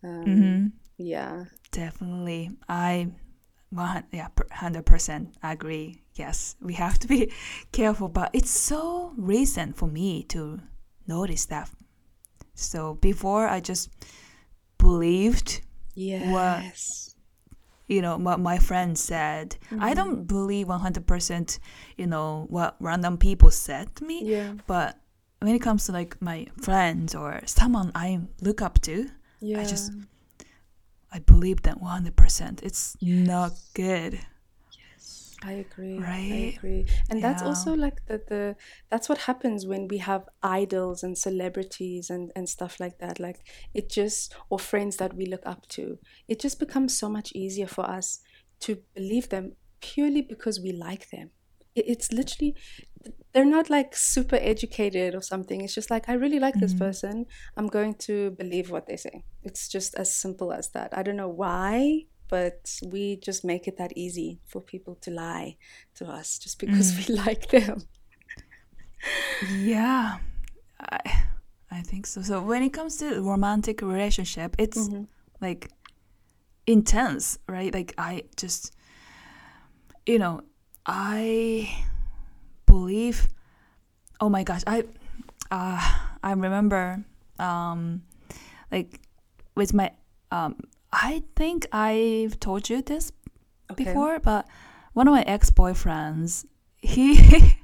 [0.03, 0.68] Um, Mm-hmm.
[0.97, 1.45] Yeah.
[1.72, 2.51] Definitely.
[2.68, 3.07] I
[3.70, 6.01] one yeah, hundred percent agree.
[6.16, 7.32] Yes, we have to be
[7.72, 10.60] careful, but it's so recent for me to
[11.07, 11.70] notice that.
[12.60, 13.89] So before I just
[14.78, 15.62] believed,
[15.95, 17.16] Yes.
[17.88, 19.57] you know, what my friend said.
[19.72, 19.84] Mm-hmm.
[19.84, 21.60] I don't believe one hundred percent,
[21.97, 24.24] you know, what random people said to me.
[24.24, 24.53] Yeah.
[24.68, 24.97] But
[25.41, 29.10] when it comes to like my friends or someone I look up to,
[29.41, 29.64] Yeah.
[29.64, 29.91] just-
[31.12, 32.62] I believe them one hundred percent.
[32.64, 34.20] It's not good.
[35.41, 36.11] I agree.
[36.29, 36.85] I agree.
[37.09, 38.55] And that's also like the, the
[38.89, 43.19] that's what happens when we have idols and celebrities and, and stuff like that.
[43.21, 45.97] Like it just or friends that we look up to.
[46.27, 48.19] It just becomes so much easier for us
[48.61, 51.31] to believe them purely because we like them.
[51.73, 52.57] It, it's literally
[53.33, 55.61] they're not like super educated or something.
[55.61, 56.73] It's just like I really like this Mhm.
[56.73, 57.25] person.
[57.55, 59.23] I'm going to believe what they say.
[59.43, 60.97] It's just as simple as that.
[60.97, 65.57] I don't know why, but we just make it that easy for people to lie
[65.95, 67.82] to us just because we like them.
[69.41, 70.17] Yeah,
[70.80, 70.99] I
[71.71, 72.21] I think so.
[72.21, 75.07] So when it comes to romantic relationship, it's Mhm.
[75.41, 75.69] like
[76.67, 77.73] intense, right?
[77.73, 78.73] Like I just,
[80.05, 80.41] you know,
[80.86, 81.84] I
[82.65, 83.27] believe.
[84.21, 84.84] Oh my gosh, I,
[85.49, 85.80] uh,
[86.21, 87.05] I remember,
[87.39, 88.03] um,
[88.69, 88.99] like
[89.55, 89.91] with my,
[90.32, 90.59] um,
[90.91, 93.11] I think I've told you this
[93.71, 93.83] Okay.
[93.85, 94.47] before, but
[94.93, 96.45] one of my ex boyfriends,
[96.77, 97.15] he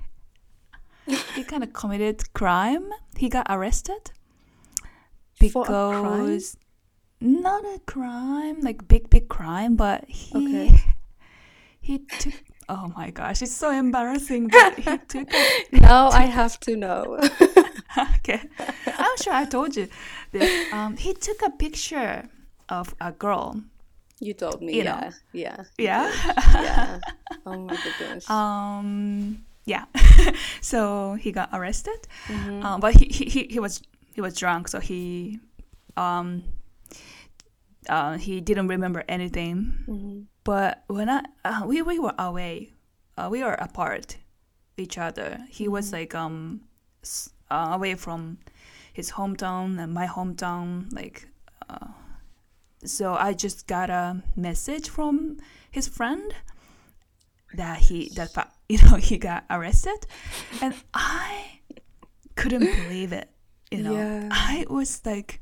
[1.05, 2.89] he kind of committed crime.
[3.17, 4.11] He got arrested
[5.51, 6.25] For a crime?
[6.25, 6.57] because
[7.21, 10.79] not a crime, like big big crime, but he Okay.
[11.81, 12.33] he took.
[12.67, 14.47] Oh my gosh, it's so embarrassing.
[14.49, 15.33] But he took.
[15.33, 17.19] A, Now I have to know.
[18.17, 18.41] okay,
[18.97, 19.87] I'm sure I told you
[20.31, 20.65] this.
[20.71, 22.27] Um, he took a picture
[22.69, 23.61] of a girl.
[24.19, 25.09] you told me, You yeah, know.
[25.33, 26.11] yeah, Yeah.
[26.53, 26.99] yeah.
[27.45, 28.29] Oh my goodness.
[28.29, 29.43] Um.
[29.65, 29.85] Yeah.
[30.61, 32.07] so he got arrested.
[32.27, 32.63] Mhm.
[32.63, 33.81] Um, but he, he, he, was
[34.15, 35.39] he was drunk, so he
[35.97, 36.43] um
[37.89, 39.73] uh, he didn't remember anything.
[39.87, 40.25] Mhm.
[40.43, 42.71] But when I uh, we we were away,
[43.17, 44.17] uh, we were apart
[44.77, 45.39] each other.
[45.49, 46.61] He was like um
[47.51, 48.37] uh, away from
[48.93, 51.27] his hometown and my hometown, like.
[52.87, 55.37] So I just got a message from
[55.71, 56.33] his friend
[57.55, 58.31] that he that
[58.69, 60.05] you know he got arrested,
[60.61, 61.59] and I
[62.35, 63.29] couldn't believe it.
[63.71, 64.29] You know, Yeah.
[64.31, 65.41] I was like,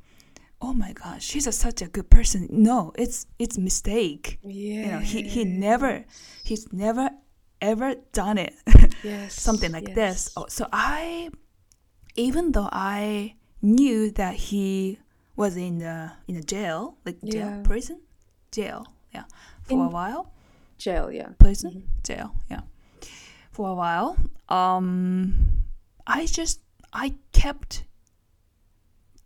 [0.61, 4.39] "Oh my gosh, she's a, such a good person." No, it's it's mistake.
[4.43, 4.85] Yeah.
[4.85, 6.05] You know, he he never
[6.43, 7.09] he's never
[7.61, 8.53] ever done it.
[9.03, 9.33] Yes.
[9.41, 9.95] Something like yes.
[9.95, 10.33] this.
[10.35, 11.29] Oh, so I,
[12.15, 14.99] even though I knew that he
[15.35, 17.61] was in the in the jail, like jail, Yeah.
[17.63, 18.01] prison,
[18.51, 19.23] jail, yeah,
[19.63, 20.31] for a while.
[20.77, 21.29] Jail, yeah.
[21.39, 21.87] prison?
[22.03, 22.61] Jail yeah.
[23.51, 24.17] For a while
[24.49, 25.33] um
[26.05, 26.59] i just
[26.91, 27.85] i kept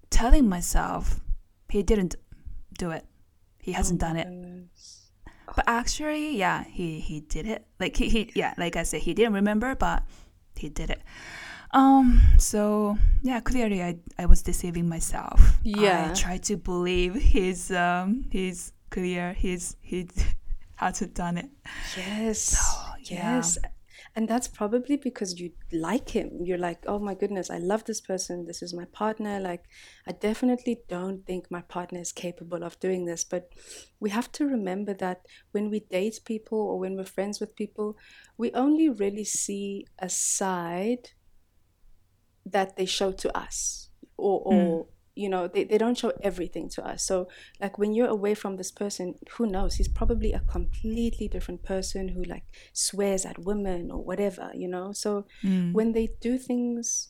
[0.10, 1.20] telling myself
[1.70, 2.16] he didn't
[2.78, 3.06] do it.
[3.60, 4.28] He hasn't Oh done it.
[4.28, 5.10] Goodness.
[5.56, 7.66] but actually yeah he he did it.
[7.80, 10.04] Like he, he yeah like i said he didn't remember but
[10.56, 11.02] he did it
[11.78, 12.06] um
[12.52, 12.62] so
[13.30, 16.10] yeah clearly i i was deceiving myself Yeah.
[16.10, 18.60] i tried to believe his um he's
[18.90, 20.00] clear he's he
[20.84, 21.50] hasn't done it
[21.98, 22.42] Yes.
[23.12, 23.36] yeah.
[23.36, 23.58] Yes.
[24.16, 26.30] And that's probably because you like him.
[26.48, 28.36] You're like, oh my goodness, I love this person.
[28.48, 29.40] This is my partner.
[29.40, 29.64] Like,
[30.10, 33.24] I definitely don't think my partner is capable of doing this.
[33.34, 33.44] But
[34.00, 35.20] we have to remember that
[35.54, 37.96] when we date people or when we're friends with people,
[38.42, 41.06] we only really see a side
[42.52, 43.90] that they show to us.
[44.18, 47.04] Or, or you know, they, they don't show everything to us.
[47.04, 47.28] So,
[47.60, 49.76] like, when you're away from this person, who knows?
[49.76, 52.44] He's probably a completely different person who, like,
[52.74, 54.92] swears at women or whatever, you know?
[54.94, 55.74] So, Mm.
[55.74, 57.10] when they do things,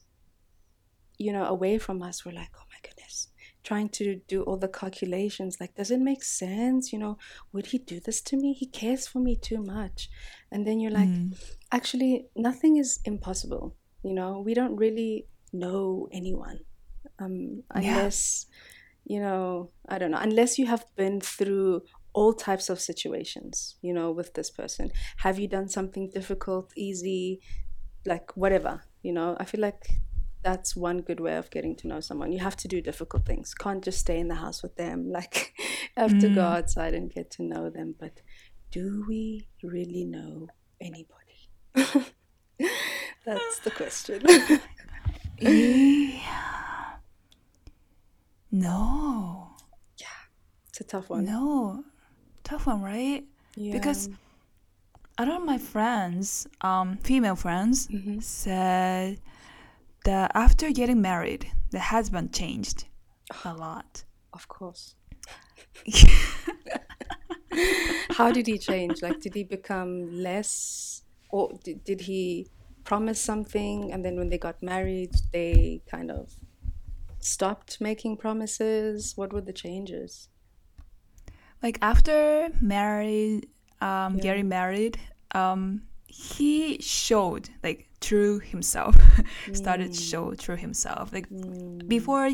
[1.17, 3.29] you know, away from us, we're like, oh my goodness,
[3.63, 5.57] trying to do all the calculations.
[5.59, 6.93] Like, does it make sense?
[6.93, 7.17] You know,
[7.51, 8.53] would he do this to me?
[8.53, 10.09] He cares for me too much.
[10.51, 11.33] And then you're like, Mm.
[11.71, 13.75] actually, nothing is impossible.
[14.03, 16.59] You know, we don't really know anyone
[17.19, 18.09] um, Yeah.
[18.09, 18.47] unless,
[19.05, 21.83] you know, I don't know, unless you have been through
[22.13, 24.91] all types of situations, you know, with this person.
[25.19, 27.41] Have you done something difficult, easy,
[28.05, 29.37] like whatever, you know?
[29.39, 30.01] I feel like
[30.43, 32.31] that's one good way of getting to know someone.
[32.31, 33.53] You have to do difficult things.
[33.53, 35.09] Can't just stay in the house with them.
[35.11, 35.53] Like,
[35.97, 36.47] have to go Mm.
[36.47, 37.95] outside and get to know them.
[37.99, 38.21] But
[38.71, 41.51] do we really know anybody?
[43.27, 44.23] That's the question.
[45.37, 46.95] yeah.
[48.51, 49.49] No.
[49.97, 50.05] Yeah.
[50.69, 51.25] It's a tough one.
[51.25, 51.83] No.
[52.45, 53.25] Tough one, right?
[53.57, 53.73] Yeah.
[53.73, 54.09] Because
[55.17, 58.23] a lot of my friends, um, female friends, Mhm.
[58.23, 59.19] said
[60.05, 62.85] that after getting married, the husband changed
[63.43, 64.05] a lot.
[64.31, 64.95] Of course.
[68.11, 69.01] How did he change?
[69.01, 72.47] Like, did he become less, or did, did he
[72.87, 76.23] promise something and then when they got married, they kind of
[77.19, 79.13] stopped making promises?
[79.19, 80.29] What were the changes?
[81.63, 83.47] Like after married,
[83.81, 84.21] um, Yeah.
[84.21, 84.95] getting married,
[85.33, 88.95] um, he showed like true himself.
[89.53, 91.11] Started to show true himself.
[91.11, 92.29] Like Mm, before,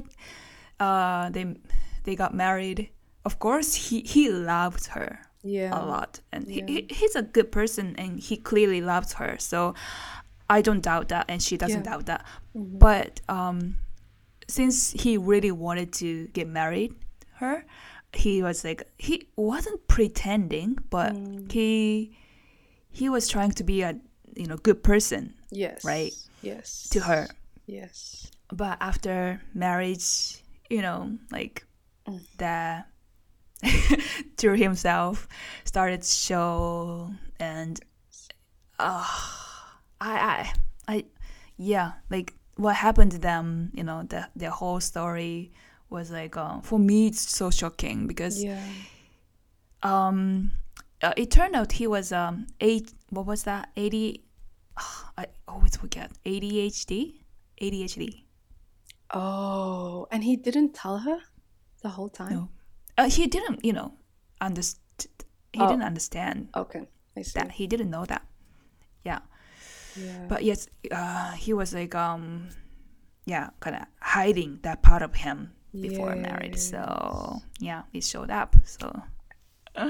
[0.79, 1.45] uh, they
[2.03, 2.89] they got married.
[3.25, 5.71] Of course, he he loved her yeah.
[5.71, 6.65] a lot, and Yeah.
[6.67, 9.37] he, he's a good person, and he clearly loves her.
[9.39, 9.73] So
[10.57, 11.91] I don't doubt that, and she doesn't Yeah.
[11.91, 12.21] doubt that.
[12.55, 12.79] Mhm.
[12.79, 13.57] But um,
[14.47, 16.91] since he really wanted to get married
[17.41, 17.65] her,
[18.13, 21.51] he was like he wasn't pretending, but Mm.
[21.51, 22.15] he
[22.99, 23.91] he was trying to be a
[24.41, 25.83] you know good person Yes.
[25.83, 26.13] right.
[26.41, 26.89] Yes.
[26.93, 27.27] to her.
[27.65, 28.29] Yes.
[28.61, 31.65] But after marriage, you know, like
[32.07, 32.19] Mm.
[32.37, 32.55] the
[34.41, 35.27] to himself
[35.65, 37.79] started show and
[38.79, 39.07] uh,
[40.03, 40.13] I
[40.87, 41.05] I I
[41.57, 42.33] yeah like
[42.63, 45.51] what happened to them you know the the whole story
[45.89, 48.59] was like uh, for me it's so shocking because Yeah.
[49.83, 50.51] um
[51.01, 54.23] uh, it turned out he was um eight what was that 80
[55.17, 56.91] I always forget ADHD
[57.61, 58.23] ADHD
[59.15, 61.19] Oh, and he didn't tell her
[61.83, 62.33] the whole time?
[62.33, 62.49] No.
[62.97, 63.93] uh, he didn't you know
[64.41, 64.77] underst
[65.53, 65.67] he Oh.
[65.69, 66.87] didn't understand Okay.
[67.15, 67.37] I see.
[67.39, 68.23] that he didn't know that
[69.05, 69.19] yeah
[69.95, 70.25] Yeah.
[70.27, 72.49] but yes uh he was like um
[73.25, 78.55] yeah kind of hiding that part of him before marriage so yeah it showed up
[78.63, 78.91] so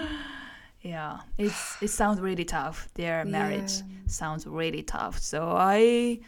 [0.81, 2.87] yeah it's it sounds really tough.
[2.95, 4.07] Their marriage Yeah.
[4.07, 5.19] sounds really tough.
[5.19, 6.19] So i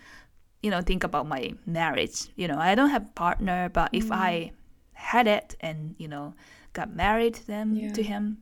[0.63, 2.27] you know think about my marriage.
[2.35, 4.15] You know i don't have a partner but if Mm.
[4.15, 4.51] i
[4.93, 6.33] had it and you know
[6.73, 8.37] got married them to him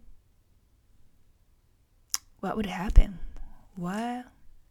[2.40, 3.20] what would happen?
[3.76, 4.26] What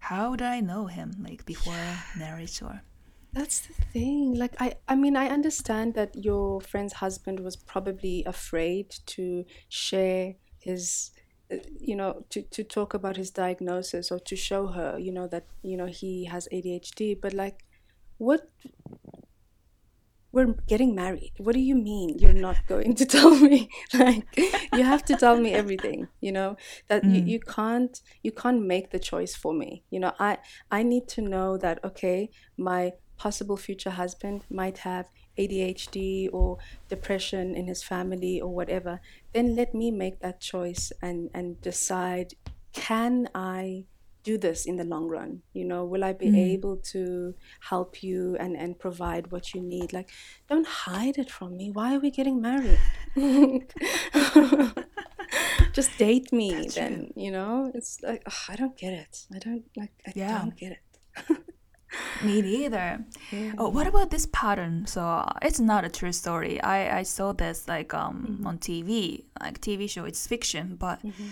[0.09, 1.87] how would i know him like before
[2.17, 2.81] marriage or
[3.33, 4.35] That's the thing.
[4.37, 8.87] Like I I mean I understand that your friend's husband was probably afraid
[9.17, 11.13] to share his
[11.51, 15.27] uh, you know to to talk about his diagnosis or to show her, you know
[15.29, 17.65] that you know he has ADHD, but like
[18.19, 18.51] what
[20.33, 21.33] we're getting married.
[21.39, 23.69] What do you mean you're not going to tell me?
[23.95, 24.27] Like
[24.73, 26.57] you have to tell me everything, you know?
[26.89, 27.27] That you, Mm.
[27.33, 29.85] you can't you can't make the choice for me.
[29.91, 30.39] You know, I
[30.71, 35.07] I need to know that okay, my possible future husband might have
[35.39, 36.59] ADHD or
[36.89, 39.01] depression in his family or whatever.
[39.33, 42.35] Then let me make that choice and and decide
[42.73, 43.85] can I
[44.25, 46.37] do this in the long run you know will i be Mm.
[46.55, 47.35] able to
[47.71, 50.11] help you and and provide what you need like
[50.49, 52.79] don't hide it from me why are we getting married
[55.73, 59.39] just date me That's then you know it's like ugh, i don't get it i
[59.39, 60.39] don't like i Yeah.
[60.39, 60.79] don't get it
[62.23, 63.53] me neither Yeah.
[63.59, 64.87] Oh, what about this pattern?
[64.87, 66.61] So uh, it's not a true story.
[66.61, 68.47] I, I saw this like um Mhm.
[68.49, 70.05] on TV, like TV show.
[70.05, 71.31] It's fiction, but Mhm.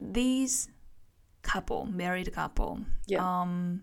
[0.00, 0.68] these
[1.42, 3.20] couple, married couple, Yeah.
[3.24, 3.82] um,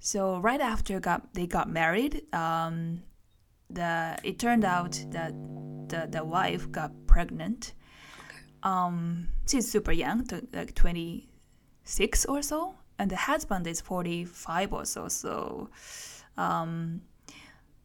[0.00, 3.02] so right after got they got married, um,
[3.70, 5.32] the it turned out that
[5.88, 7.74] the the wife got pregnant.
[8.62, 11.28] Um, she's super young, t- like twenty
[11.84, 15.08] six or so, and the husband is forty five or so.
[15.08, 15.70] So,
[16.36, 17.02] um,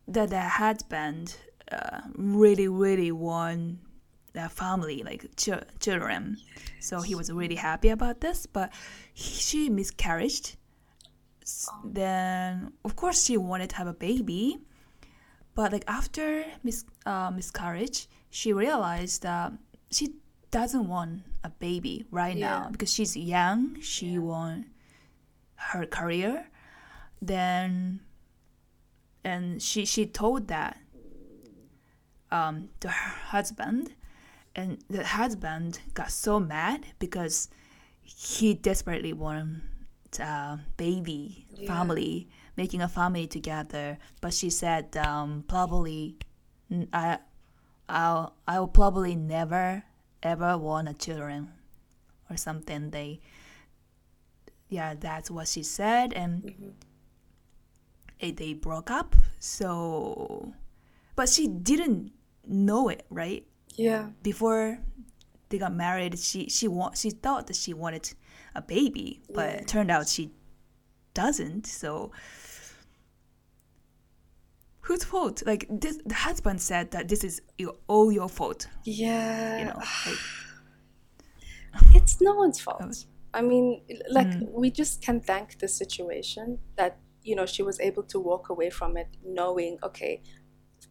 [0.08, 1.36] the the husband
[1.72, 3.80] uh, really really want
[4.36, 6.38] a family like ch- children.
[6.80, 8.72] So he was really happy about this, but
[9.14, 10.50] he, she miscarried.
[11.42, 14.58] S- Then of course she wanted to have a baby,
[15.56, 19.54] but like after mis- uh, miscarriage, she realized that
[19.92, 20.16] she
[20.52, 23.80] doesn't want a baby right now because she's young.
[23.82, 24.20] She Yeah.
[24.20, 24.66] want
[25.56, 26.48] her career.
[27.22, 28.02] Then
[29.24, 30.78] and she she told that
[32.32, 33.94] um, to her husband,
[34.56, 37.50] and the husband got so mad because
[38.02, 39.62] he desperately wanted
[40.20, 41.68] a baby Yeah.
[41.68, 43.98] family, making a family together.
[44.22, 46.18] But she said um, probably
[46.94, 47.20] I
[47.90, 49.84] I'll I'll probably never
[50.22, 51.52] ever want a children
[52.30, 52.92] or something.
[52.92, 53.20] They
[54.70, 56.74] yeah, that's what she said, and Mhm.
[58.20, 59.16] eh, they broke up.
[59.40, 60.54] So,
[61.16, 62.12] but she didn't
[62.48, 63.46] know it, right?
[63.76, 64.10] Yeah.
[64.22, 64.80] Before
[65.50, 68.14] they got married, she she want she thought that she wanted
[68.56, 70.32] a baby, but it turned out she
[71.14, 71.66] doesn't.
[71.68, 72.12] So,
[74.82, 75.44] whose fault?
[75.46, 78.68] Like this, the husband said that this is your, all your fault.
[78.84, 79.60] Yeah.
[79.60, 80.18] You know, like,
[81.96, 83.06] it's no one's fault.
[83.34, 84.52] I mean, like Mm.
[84.52, 88.70] we just can thank the situation that you know she was able to walk away
[88.70, 90.22] from it, knowing, okay,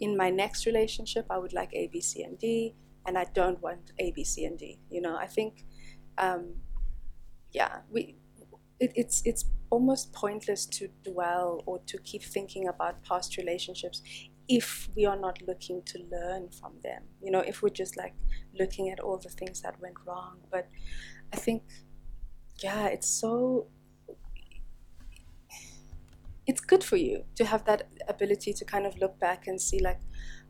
[0.02, 2.74] in my next relationship, I would like A, B, C, and D,
[3.06, 4.80] and I don't want A, B, C, and D.
[4.90, 5.64] You know, I think,
[6.18, 6.56] um,
[7.52, 8.16] yeah, we.
[8.80, 14.02] It, it's it's almost pointless to dwell or to keep thinking about past relationships
[14.48, 17.04] if we are not looking to learn from them.
[17.22, 18.14] You know, if we're just like
[18.58, 20.38] looking at all the things that went wrong.
[20.50, 20.68] But
[21.32, 21.62] I think,
[22.62, 23.68] yeah, it's so.
[26.46, 29.80] It's good for you to have that ability to kind of look back and see,
[29.80, 30.00] like,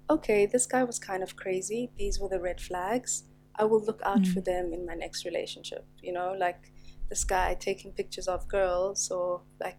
[0.08, 1.90] okay, this guy was kind of crazy.
[1.96, 3.24] These were the red flags.
[3.56, 4.44] I will look out for mm.
[4.44, 5.84] them in my next relationship.
[6.02, 6.72] You know, like
[7.08, 9.78] this guy taking pictures of girls or like.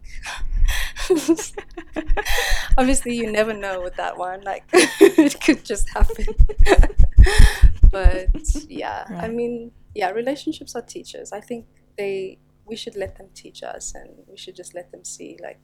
[2.78, 4.42] Obviously, you never know with that one.
[4.42, 6.26] Like, it could just happen.
[7.92, 8.30] but
[8.70, 11.32] yeah, I mean, yeah, relationships are teachers.
[11.32, 11.66] I think
[11.98, 15.60] they we should let them teach us, and we should just let them see, like,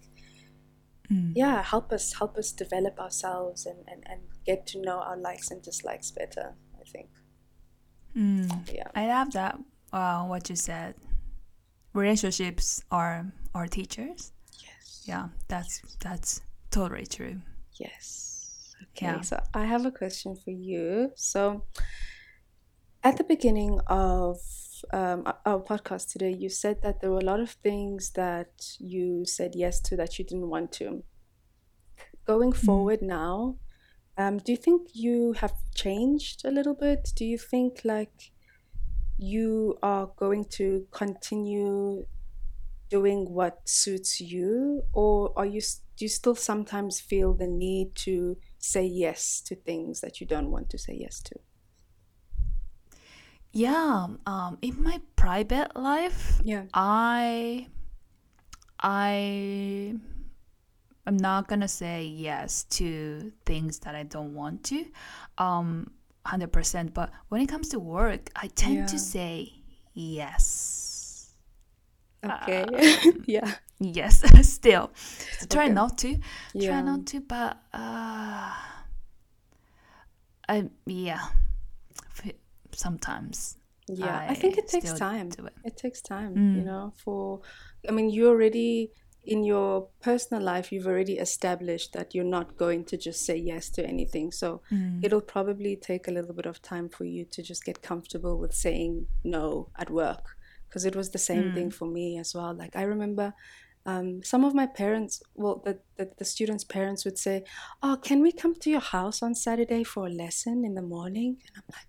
[1.12, 1.32] Mm.
[1.36, 5.50] yeah, help us help us develop ourselves and and and get to know our likes
[5.52, 6.54] and dislikes better.
[6.80, 7.10] I think,
[8.16, 8.50] Mm.
[8.74, 9.60] yeah, I love that.
[9.92, 10.96] Uh, what you said.
[11.94, 14.32] Relationships are our teachers.
[14.62, 17.42] yes, Yeah, that's that's totally true.
[17.80, 18.76] yes.
[18.92, 19.22] Okay, Yeah.
[19.22, 21.12] so I have a question for you.
[21.16, 21.66] So,
[23.04, 24.38] at the beginning of
[24.92, 29.26] um, our- podcast today, you said that there were a lot of things that you
[29.26, 31.04] said yes to that you didn't want to.
[32.26, 33.58] Going forward now,
[34.18, 37.12] um, do you think you have changed a little bit?
[37.16, 38.32] Do you think like
[39.18, 42.06] you are going to continue
[42.90, 48.38] doing what suits you, or are you do you still sometimes feel the need to
[48.58, 51.36] say yes to things that you don't want to say yes to?
[53.52, 56.66] Yeah, um, in my private life, Yeah.
[56.74, 57.68] I
[58.80, 59.96] I
[61.08, 64.86] i'm not gonna say yes to things that I don't want to,
[65.38, 65.92] um,
[66.26, 66.94] hundred percent.
[66.94, 69.54] But when it comes to work, I tend to say
[69.94, 71.34] yes,
[72.24, 72.66] Okay.
[73.26, 73.52] yeah.
[73.80, 74.22] yes.
[74.48, 74.92] Still,
[75.40, 75.74] so try Okay.
[75.74, 76.20] not to,
[76.54, 76.70] Yeah.
[76.70, 77.22] try not to.
[77.22, 78.54] But uh,
[80.48, 81.30] I yeah,
[82.76, 83.58] sometimes
[83.92, 84.28] Yeah.
[84.30, 85.30] I think it takes time.
[85.30, 85.54] do it.
[85.70, 86.56] It takes time, Mm.
[86.58, 87.42] you know, for
[87.88, 88.92] I mean, you already
[89.24, 93.70] in your personal life you've already established that you're not going to just say yes
[93.76, 94.32] to anything.
[94.32, 95.04] So Mm.
[95.06, 98.54] it'll probably take a little bit of time for you to just get comfortable with
[98.54, 99.44] saying no
[99.82, 100.24] at work
[100.68, 102.54] because it was the same thing for me as well.
[102.64, 103.34] Like I remember
[103.86, 107.38] um, some of my parents, well, the, the, the students' parents would say,
[107.82, 111.32] Oh, can we come to your house on Saturday for a lesson in the morning?
[111.46, 111.89] And I'm like,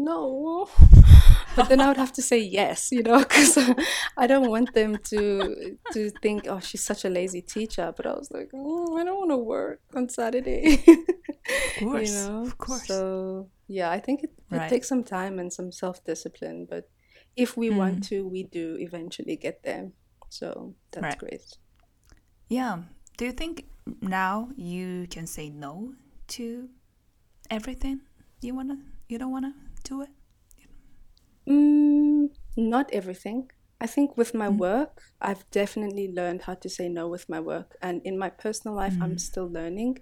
[0.00, 0.68] No.
[1.56, 3.58] But then I would have to say yes, you know, because
[4.16, 7.92] I don't want them to to think, oh, she's such a lazy teacher.
[7.96, 10.84] But I was like, oh, I don't want to work on Saturday.
[11.48, 12.86] Of course, you know, of course.
[12.86, 14.68] So yeah, I think it, it Right.
[14.70, 16.66] takes some time and some self discipline.
[16.68, 16.84] But
[17.36, 17.76] if we Mm.
[17.78, 19.90] want to, we do eventually get there.
[20.28, 21.18] So that's Right.
[21.18, 21.56] great.
[22.48, 22.82] Yeah.
[23.16, 23.64] Do you think
[24.02, 25.94] now you can say no
[26.36, 26.68] to
[27.50, 28.00] everything
[28.42, 28.76] you wanna
[29.08, 29.54] you don't wanna
[29.84, 30.10] do it?
[31.48, 33.50] Mm, not everything.
[33.80, 37.76] I think with my work, I've definitely learned how to say no with my work.
[37.80, 40.00] And in my personal life, I'm still learning.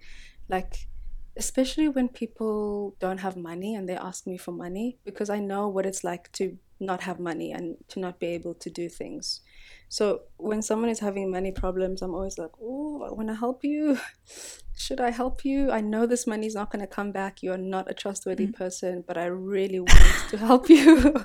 [0.49, 0.89] Like,
[1.37, 5.69] especially when people don't have money and they ask me for money, because I know
[5.69, 9.43] what it's like to not have money and to not be able to do things.
[9.89, 13.64] So when someone is having money problems, I'm always like, oh, I want to help
[13.64, 13.99] you.
[14.76, 15.70] Should I help you?
[15.70, 17.43] I know this money is not going to come back.
[17.43, 18.55] You're not a trustworthy mm.
[18.55, 21.24] person, but I really want to help you.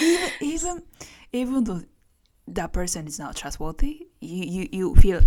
[0.00, 0.82] even even
[1.32, 1.82] even though
[2.48, 5.20] that person is not trustworthy, you you, you feel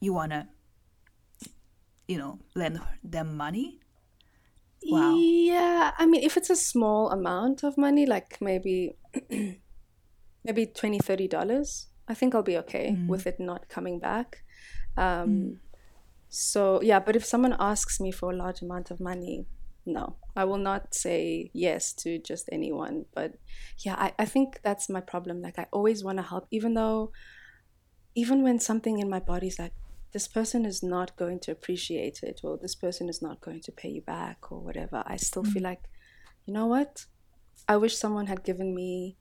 [0.00, 0.48] you wanna
[2.06, 3.80] you know lend them money.
[4.84, 5.16] Wow.
[5.16, 8.96] Yeah, I mean, if it's a small amount of money, like maybe
[10.46, 13.06] maybe 20 30 dollars, I think I'll be okay mm.
[13.08, 14.42] with it not coming back.
[14.96, 15.56] Um, mm.
[16.28, 19.46] So yeah, but if someone asks me for a large amount of money,
[19.84, 23.06] no, I will not say yes to just anyone.
[23.14, 23.34] But
[23.78, 25.40] yeah, I, I think that's my problem.
[25.40, 27.12] Like I always want to help, even though
[28.14, 29.72] even when something in my body's like,
[30.12, 33.72] this person is not going to appreciate it, or this person is not going to
[33.72, 35.52] pay you back, or whatever, I still mm.
[35.52, 35.82] feel like,
[36.46, 37.04] you know what?
[37.68, 39.16] I wish someone had given me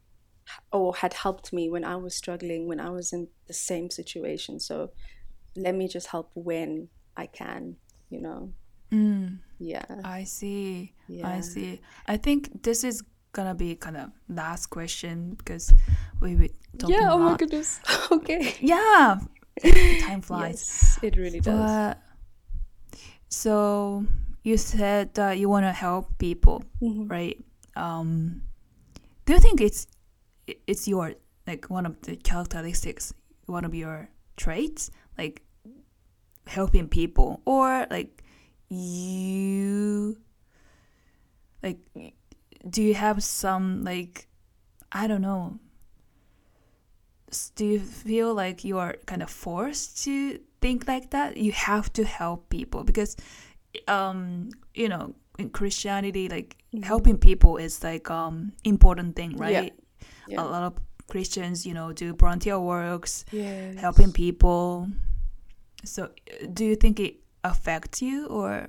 [0.72, 4.60] or had helped me when I was struggling, when I was in the same situation.
[4.60, 4.92] So
[5.56, 7.78] let me just help when I can,
[8.10, 8.52] you know?
[8.92, 9.86] Mm, Yeah.
[10.04, 10.94] I see.
[11.24, 11.82] I see.
[12.08, 15.74] I think this is gonna be kind of last question because
[16.22, 17.40] we were talking Yeah, oh my lot.
[17.40, 17.80] goodness.
[18.12, 18.54] okay.
[18.62, 19.20] Yeah,
[20.02, 20.62] time flies.
[20.62, 21.56] Yes, it really does.
[21.56, 22.00] But
[23.30, 24.06] so
[24.44, 27.10] you said that you want to help people, Mhm.
[27.10, 27.38] right?
[27.76, 28.44] Um,
[29.26, 29.88] do you think it's
[30.68, 31.14] it's your
[31.48, 33.14] like one of the characteristics,
[33.46, 35.42] one of your traits, like
[36.48, 38.24] helping people, or like
[38.70, 40.18] you
[41.64, 41.80] like
[42.70, 44.28] do you have some like
[44.92, 45.60] I don't know.
[47.56, 51.36] Do you feel like you are kind of forced to think like that?
[51.38, 53.18] You have to help people because
[53.90, 56.86] um you know in christianity like Mhm.
[56.86, 59.74] helping people is like um important thing right
[60.28, 60.42] Yeah.
[60.42, 60.74] a lot of
[61.08, 63.76] christians you know do volunteer works Yes.
[63.78, 64.88] helping people
[65.84, 66.10] so
[66.54, 68.68] do you think it affects you or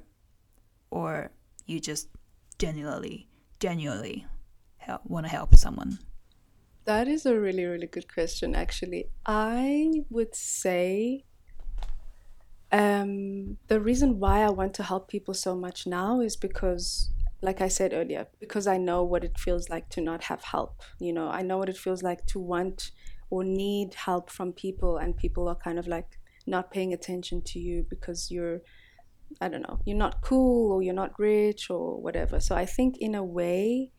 [0.90, 1.30] or
[1.66, 2.08] you just
[2.58, 3.28] genuinely
[3.58, 4.26] genuinely
[4.76, 5.98] help, want to help someone
[6.84, 9.10] That is a really, really good question, actually.
[9.26, 11.24] I would say
[12.72, 17.10] um, the reason why I want to help people so much now is because,
[17.46, 20.74] like I said earlier, because I know what it feels like to not have help.
[21.06, 22.78] You know, I know what it feels like to want
[23.30, 26.10] or need help from people, and people are kind of like
[26.46, 28.60] not paying attention to you because you're,
[29.40, 32.40] I don't know, you're not cool or you're not rich or whatever.
[32.40, 33.92] So I think, in a way,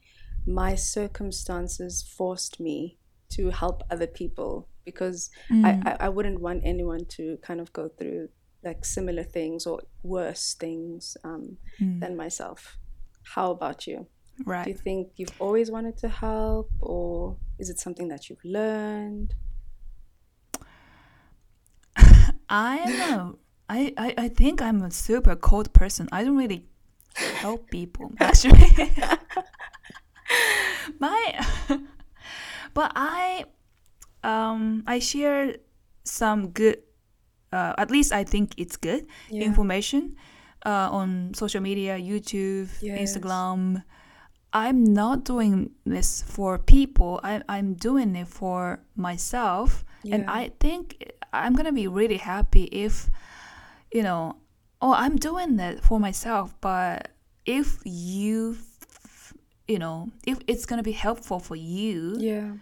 [0.45, 2.98] my circumstances forced me
[3.36, 5.30] to help other people because
[5.66, 8.30] I, I, I wouldn't want anyone to kind of go through
[8.64, 12.00] like similar things or worse things um, Mm.
[12.02, 12.78] than myself.
[13.34, 14.07] How about you?
[14.45, 14.65] Right.
[14.65, 19.34] Do you think you've always wanted to help or is it something that you've learned?
[22.49, 23.34] I am a,
[23.69, 26.07] I, I, I think I'm a super cold person.
[26.11, 26.65] I don't really
[27.41, 28.71] help people actually.
[30.99, 31.45] My,
[32.73, 33.45] but I,
[34.23, 35.55] um, I share
[36.03, 36.80] some good,
[37.51, 39.43] uh, at least I think it's good Yeah.
[39.43, 40.15] information,
[40.66, 43.18] uh, on social media, YouTube, Yes.
[43.18, 43.84] Instagram.
[44.53, 47.20] I'm not doing this for people.
[47.24, 49.84] I, I'm doing it for myself.
[50.10, 53.10] And I think I'm going to be really happy if,
[53.91, 54.38] you know,
[54.82, 56.55] oh, I'm doing that for myself.
[56.62, 57.10] But
[57.45, 58.58] if you,
[59.68, 62.53] you know, if it's going to be helpful for you Yeah.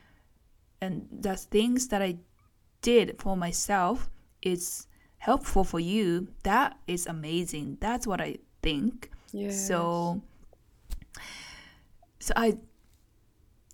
[0.82, 2.18] and the things that I
[2.82, 4.10] did for myself
[4.42, 4.88] is
[5.26, 7.78] helpful for you, that is amazing.
[7.82, 9.10] That's what I think.
[9.34, 9.52] Yeah.
[9.52, 10.22] So
[12.20, 12.58] so I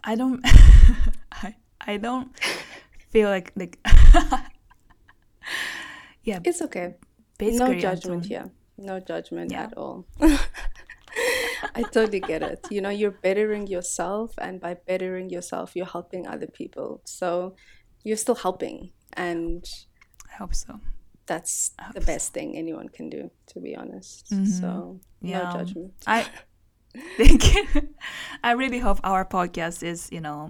[0.04, 0.39] I don't
[1.32, 2.32] I I don't
[3.10, 3.78] feel like like
[6.24, 6.95] yeah it's okay.
[7.38, 8.47] basically no judgment here.
[8.78, 9.64] No judgment Yeah.
[9.66, 10.06] at all.
[11.76, 12.66] I totally get it.
[12.72, 17.02] You know, you're bettering yourself, and by bettering yourself, you're helping other people.
[17.06, 17.56] So
[18.04, 19.64] you're still helping, and
[20.32, 20.80] I hope so.
[21.32, 23.21] That's the best thing anyone can do,
[23.51, 24.27] to be honest.
[24.31, 24.47] Mhm.
[24.60, 25.43] So Yeah.
[25.43, 25.91] no judgment.
[26.07, 26.27] I
[27.18, 27.41] think.
[28.43, 30.49] I really hope our podcast is, you know,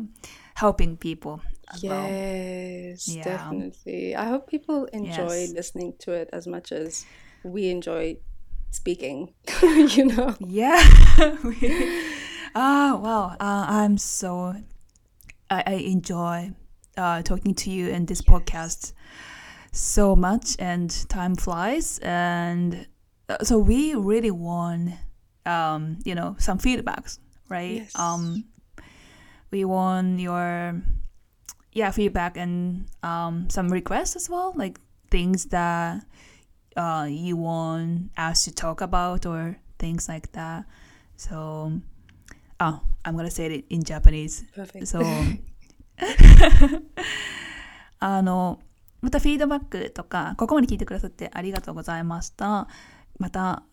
[0.56, 1.42] helping people
[1.74, 2.08] as well.
[2.10, 3.24] Yes, Yeah.
[3.24, 4.16] definitely.
[4.16, 5.54] I hope people enjoy Yes.
[5.54, 7.06] listening to it as much as
[7.44, 8.18] we enjoy
[8.72, 9.34] speaking.
[9.98, 10.34] you know.
[10.40, 10.82] Yeah.
[12.56, 13.36] Ah, wow.
[13.40, 14.56] Uh, I'm so.
[15.50, 16.52] I, I enjoy
[16.98, 18.94] uh, talking to you in this podcast
[19.72, 22.00] so much and time flies.
[22.00, 22.88] And
[23.30, 24.92] uh, so we really want
[25.46, 27.18] um, you know some feedbacks
[27.52, 27.84] right?
[27.84, 27.96] Yes.
[27.96, 28.46] um,
[29.52, 30.82] we want your
[31.74, 34.80] yeah feedback and um, some requests as well like
[35.12, 36.04] things that
[36.78, 40.66] uh, you want us to talk about or things like that.
[41.18, 41.74] So
[42.60, 44.46] oh i'm gonna say it in japanese.
[44.56, 44.88] Perfect.
[44.88, 45.02] So
[48.00, 48.60] あの
[49.02, 52.68] またフィードバックとか、ここまで聞いてくださってありがとうございました。
[53.18, 53.64] また、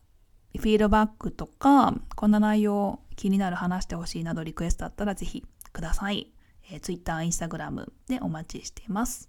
[0.56, 6.32] フィードバックとか、こんな内容気になる話してほしいなどリクエストあったらぜひください。
[6.70, 9.28] えー、Twitter、Instagram でお待ちしています。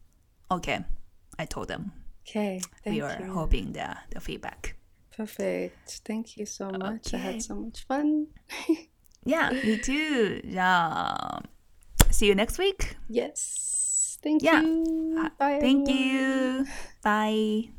[0.50, 0.84] OK,
[1.38, 1.92] I told them.
[2.26, 2.60] Okay.
[2.86, 3.32] Thank we are you.
[3.34, 3.80] hoping the,
[4.12, 4.76] the feedback.
[5.16, 6.02] Perfect.
[6.06, 7.14] Thank you so much.
[7.14, 7.18] I Okay.
[7.18, 8.28] had so much fun.
[9.26, 10.50] Yeah, me too.
[10.50, 11.44] じゃあ、
[12.12, 12.98] See you next week.
[13.10, 13.79] Yes.
[14.22, 14.62] Thank Yeah.
[14.62, 15.16] you.
[15.18, 15.60] Uh, Bye.
[15.60, 16.66] Thank everyone.
[16.66, 16.66] you.
[17.04, 17.70] Bye.